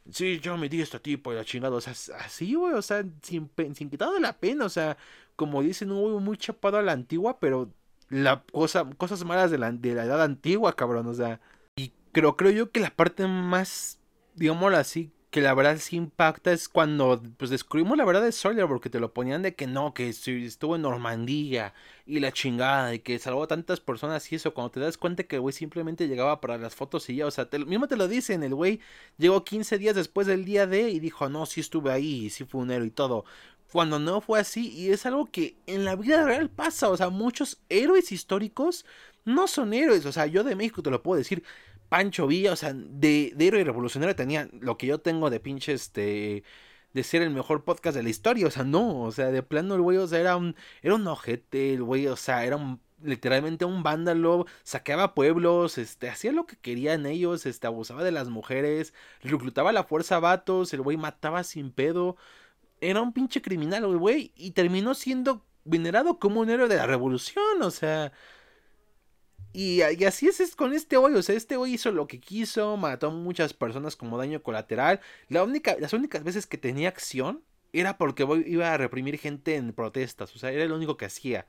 [0.10, 1.76] sí, yo me di este tipo y la chingada.
[1.76, 4.66] O sea, así, güey, o sea, sin, sin quitar de la pena.
[4.66, 4.98] O sea,
[5.36, 7.72] como dicen, un güey muy chapado a la antigua, pero
[8.10, 11.08] la cosa, cosas malas de la, de edad antigua, cabrón.
[11.08, 11.40] O sea,
[11.76, 14.00] y creo, creo yo que la parte más,
[14.36, 18.68] digámoslo así, que la verdad sí impacta es cuando pues descubrimos la verdad de Sawyer
[18.68, 21.74] porque te lo ponían de que no, que estuvo en Normandía
[22.06, 25.24] y la chingada y que salvó a tantas personas y eso, cuando te das cuenta
[25.24, 27.96] que el güey simplemente llegaba para las fotos y ya, o sea, te, mismo te
[27.96, 28.82] lo dicen, el güey
[29.18, 32.62] llegó 15 días después del día de y dijo, no, sí estuve ahí, sí fue
[32.62, 33.24] un héroe y todo.
[33.72, 37.10] Cuando no fue así y es algo que en la vida real pasa, o sea,
[37.10, 38.86] muchos héroes históricos
[39.24, 41.44] no son héroes, o sea, yo de México te lo puedo decir,
[41.92, 45.74] Pancho Villa, o sea, de, de héroe revolucionario tenía lo que yo tengo de pinche
[45.74, 46.44] este
[46.94, 49.76] de ser el mejor podcast de la historia, o sea, no, o sea, de plano
[49.76, 52.80] el güey, o sea, era un era un ojete, el güey, o sea, era un
[53.04, 58.30] literalmente un vándalo, saqueaba pueblos, este, hacía lo que querían ellos, este, abusaba de las
[58.30, 62.16] mujeres, reclutaba la fuerza a vatos, el güey mataba sin pedo,
[62.80, 66.88] era un pinche criminal, el güey, y terminó siendo venerado como un héroe de la
[66.88, 68.14] revolución, o sea,
[69.54, 73.08] y, así es, con este hoy, o sea, este hoy hizo lo que quiso, mató
[73.08, 75.02] a muchas personas como daño colateral.
[75.30, 77.44] La única, las únicas veces que tenía acción
[77.74, 81.48] era porque iba a reprimir gente en protestas, o sea, era lo único que hacía.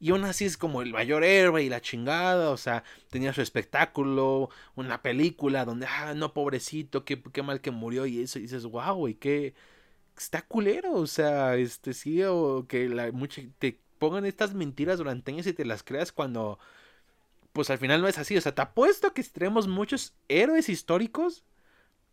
[0.00, 3.42] Y aún así es como el mayor héroe y la chingada, o sea, tenía su
[3.42, 8.64] espectáculo, una película donde, ah, no, pobrecito, qué, qué mal que murió y eso, dices,
[8.64, 9.54] wow, y qué,
[10.16, 15.32] está culero, o sea, este sí, o que la, mucha, te pongan estas mentiras durante
[15.32, 16.58] años y te las creas cuando
[17.52, 18.36] pues al final no es así.
[18.36, 21.44] O sea, te apuesto que si tenemos muchos héroes históricos,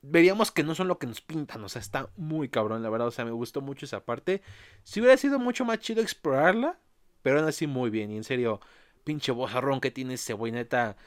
[0.01, 1.63] veríamos que no son lo que nos pintan.
[1.63, 3.07] O sea, está muy cabrón, la verdad.
[3.07, 4.41] O sea, me gustó mucho esa parte.
[4.83, 6.79] Si hubiera sido mucho más chido explorarla,
[7.21, 8.11] pero aún así muy bien.
[8.11, 8.61] Y en serio,
[9.03, 10.97] pinche bozarrón que tiene ese güey, neta.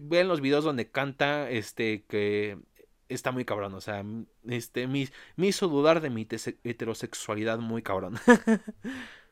[0.00, 2.58] vean los videos donde canta, este, que
[3.08, 3.74] está muy cabrón.
[3.74, 4.04] O sea,
[4.48, 6.26] este, me, me hizo dudar de mi
[6.64, 8.18] heterosexualidad muy cabrón.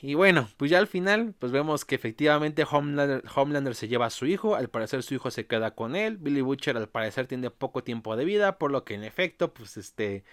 [0.00, 4.26] Y bueno, pues ya al final, pues vemos que efectivamente Homelander, se lleva a su
[4.26, 7.84] hijo, al parecer su hijo se queda con él, Billy Butcher al parecer tiene poco
[7.84, 10.24] tiempo de vida, por lo que en efecto, pues este,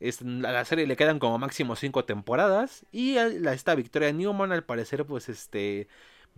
[0.00, 4.64] a la serie le quedan como máximo cinco temporadas, y a esta Victoria Newman al
[4.64, 5.88] parecer pues este,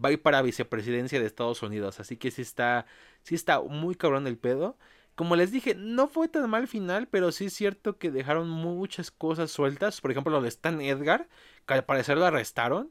[0.02, 2.86] va a ir para vicepresidencia de Estados Unidos, así que sí está,
[3.22, 4.76] sí está muy cabrón el pedo.
[5.14, 9.10] Como les dije, no fue tan mal final, pero sí es cierto que dejaron muchas
[9.10, 10.00] cosas sueltas.
[10.00, 11.28] Por ejemplo, lo de Stan Edgar,
[11.66, 12.90] que al parecer lo arrestaron.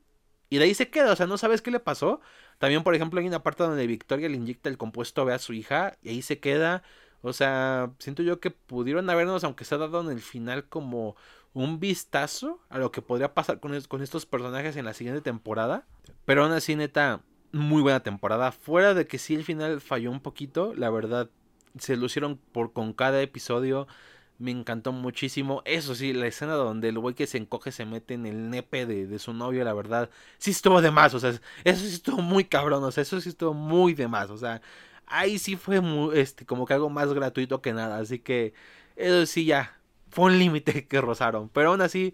[0.50, 2.22] Y de ahí se queda, o sea, no sabes qué le pasó.
[2.60, 5.54] También, por ejemplo, hay una parte donde Victoria le inyecta el compuesto B a su
[5.54, 6.84] hija y ahí se queda.
[7.22, 11.16] O sea, siento yo que pudieron habernos, aunque se ha dado en el final, como
[11.54, 15.86] un vistazo a lo que podría pasar con, con estos personajes en la siguiente temporada.
[16.26, 17.22] Pero aún así, neta,
[17.52, 18.52] muy buena temporada.
[18.52, 21.30] Fuera de que sí el final falló un poquito, la verdad,
[21.78, 23.88] se lucieron por con cada episodio.
[24.40, 25.62] Me encantó muchísimo.
[25.66, 28.86] Eso sí, la escena donde el güey que se encoge se mete en el nepe
[28.86, 31.14] de, de, su novio, la verdad, sí estuvo de más.
[31.14, 31.32] O sea,
[31.64, 32.84] eso sí estuvo muy cabrón.
[32.84, 34.30] O sea, eso sí estuvo muy de más.
[34.30, 34.62] O sea,
[35.08, 35.82] ahí sí fue
[36.16, 38.00] este, como que algo más gratuito que nada.
[38.00, 38.54] Así que,
[38.96, 39.78] eso sí ya,
[40.10, 41.50] fue un límite que rozaron.
[41.50, 42.14] Pero aún así,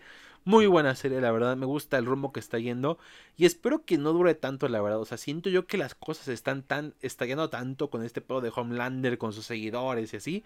[0.50, 1.56] muy buena serie, la verdad.
[1.56, 2.97] Me gusta el rumbo que está yendo.
[3.38, 5.00] Y espero que no dure tanto, la verdad.
[5.00, 6.95] O sea, siento yo que las cosas están tan.
[7.02, 10.43] estallando tanto con este pedo de Homelander, con sus seguidores y así.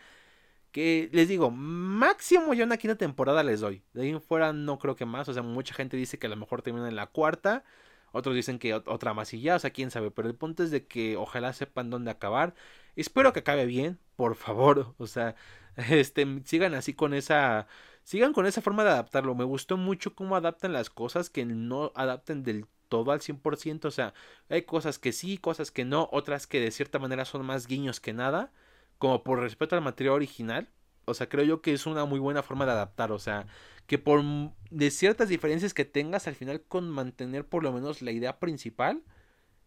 [0.72, 3.84] Que les digo, máximo ya una quinta temporada les doy.
[3.94, 5.30] De ahí en fuera no creo que más.
[5.30, 7.64] O sea, mucha gente dice que a lo mejor termina en la cuarta.
[8.12, 9.56] Otros dicen que otra más y ya.
[9.56, 10.12] O sea, quién sabe.
[10.12, 12.56] Pero el punto es de que ojalá sepan dónde acabar.
[12.98, 14.96] Espero que acabe bien, por favor.
[15.00, 15.36] O sea,
[15.90, 17.68] este, sigan así con esa
[18.04, 19.36] sigan con esa forma de adaptarlo.
[19.36, 23.86] Me gustó mucho cómo adaptan las cosas que no adapten del todo al 100%.
[23.86, 24.14] O sea,
[24.50, 28.00] hay cosas que sí, cosas que no, otras que de cierta manera son más guiños
[28.00, 28.52] que nada,
[28.98, 30.70] como por respeto al material original.
[31.06, 33.12] O sea, creo yo que es una muy buena forma de adaptar.
[33.12, 33.48] O sea,
[33.88, 34.22] que por
[34.70, 39.04] de ciertas diferencias que tengas al final con mantener por lo menos la idea principal,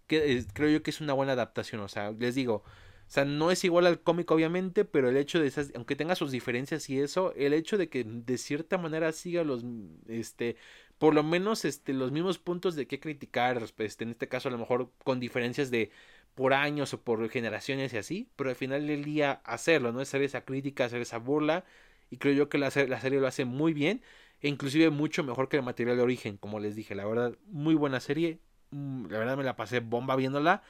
[0.06, 1.80] que creo yo que es una buena adaptación.
[1.82, 2.64] O sea, les digo,
[3.08, 6.16] o sea, no es igual al cómic, obviamente, pero el hecho de esas, aunque tenga
[6.16, 9.64] sus diferencias y eso, el hecho de que de cierta manera siga los,
[10.08, 10.56] este,
[10.98, 14.52] por lo menos, este, los mismos puntos de qué criticar, este, en este caso a
[14.52, 15.90] lo mejor con diferencias de
[16.34, 20.00] por años o por generaciones y así, pero al final del día hacerlo, ¿no?
[20.00, 21.64] Hacer esa crítica, hacer esa burla,
[22.10, 24.02] y creo yo que la, la serie lo hace muy bien,
[24.40, 27.74] e inclusive mucho mejor que el material de origen, como les dije, la verdad, muy
[27.74, 28.40] buena serie,
[28.70, 30.62] mm, la verdad me la pasé bomba viéndola,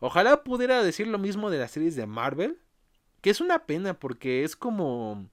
[0.00, 2.58] Ojalá pudiera decir lo mismo de las series de Marvel.
[3.20, 5.28] Que es una pena porque es como...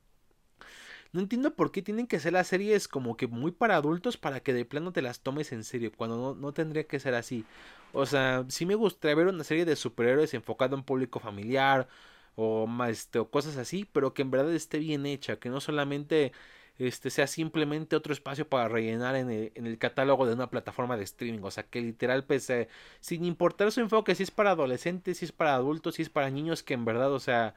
[1.11, 4.41] No entiendo por qué tienen que ser las series como que muy para adultos para
[4.41, 7.45] que de plano te las tomes en serio, cuando no, tendría que ser así.
[7.93, 11.87] O sea, sí me gustaría ver una serie de superhéroes enfocada en público familiar
[12.35, 16.33] o, este, o cosas así, pero que en verdad esté bien hecha, que no solamente
[16.77, 21.41] este sea simplemente otro espacio para rellenar en el, catálogo de una plataforma de streaming.
[21.43, 22.67] O sea, que literal, pues, eh,
[22.99, 26.29] sin importar su enfoque, si es para adolescentes, si es para adultos, si es para
[26.29, 27.55] niños, que en verdad, o sea,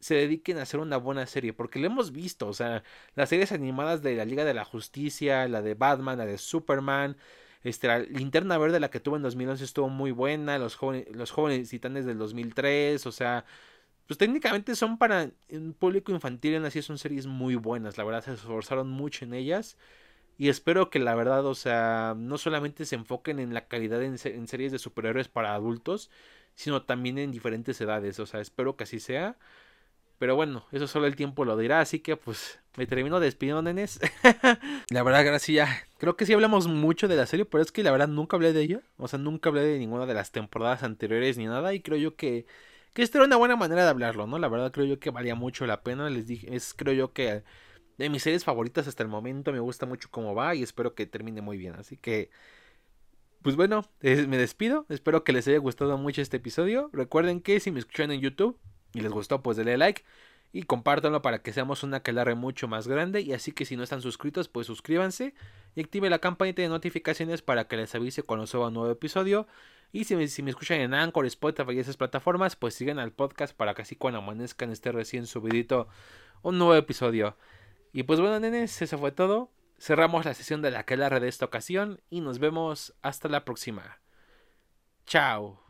[0.00, 2.82] se dediquen a hacer una buena serie, porque lo hemos visto, o sea,
[3.14, 7.16] las series animadas de la Liga de la Justicia, la de Batman, la de Superman,
[7.62, 11.30] este, la Linterna Verde, la que tuvo en 2011 estuvo muy buena, los jóvenes, los
[11.30, 13.44] jóvenes titanes del 2003, o sea,
[14.10, 18.24] pues técnicamente son para un público infantil, en así son series muy buenas, la verdad
[18.24, 19.76] se esforzaron mucho en ellas.
[20.36, 24.16] Y espero que la verdad, o sea, no solamente se enfoquen en la calidad en,
[24.20, 26.10] en series de superhéroes para adultos,
[26.56, 28.18] sino también en diferentes edades.
[28.18, 29.36] O sea, espero que así sea.
[30.18, 34.00] Pero bueno, eso solo el tiempo lo dirá, así que pues me termino despidiendo, nenes.
[34.90, 35.70] la verdad, gracias.
[35.98, 38.52] Creo que sí hablamos mucho de la serie, pero es que la verdad nunca hablé
[38.52, 38.80] de ella.
[38.96, 41.74] O sea, nunca hablé de ninguna de las temporadas anteriores ni nada.
[41.74, 42.44] Y creo yo que,
[42.92, 44.38] que esta era una buena manera de hablarlo, ¿no?
[44.38, 46.10] La verdad creo yo que valía mucho la pena.
[46.10, 47.44] Les dije, es creo yo que
[47.98, 49.52] de mis series favoritas hasta el momento.
[49.52, 51.74] Me gusta mucho cómo va y espero que termine muy bien.
[51.74, 52.30] Así que
[53.42, 54.86] pues bueno, me despido.
[54.88, 56.90] Espero que les haya gustado mucho este episodio.
[56.92, 58.58] Recuerden que si me escuchan en YouTube
[58.92, 60.04] y les gustó, pues denle like
[60.52, 63.20] y compártanlo para que seamos una calarre mucho más grande.
[63.22, 65.34] Y así que si no están suscritos, pues suscríbanse
[65.74, 69.46] y active la campanita de notificaciones para que les avise cuando suba un nuevo episodio.
[69.92, 73.12] Y si me, si me escuchan en Anchor, Spotify y esas plataformas, pues sigan al
[73.12, 75.88] podcast para que así cuando amanezcan esté recién subidito
[76.42, 77.36] un nuevo episodio.
[77.92, 79.50] Y pues bueno, nenes, eso fue todo.
[79.78, 84.00] Cerramos la sesión de la calarre de esta ocasión y nos vemos hasta la próxima.
[85.06, 85.69] Chao.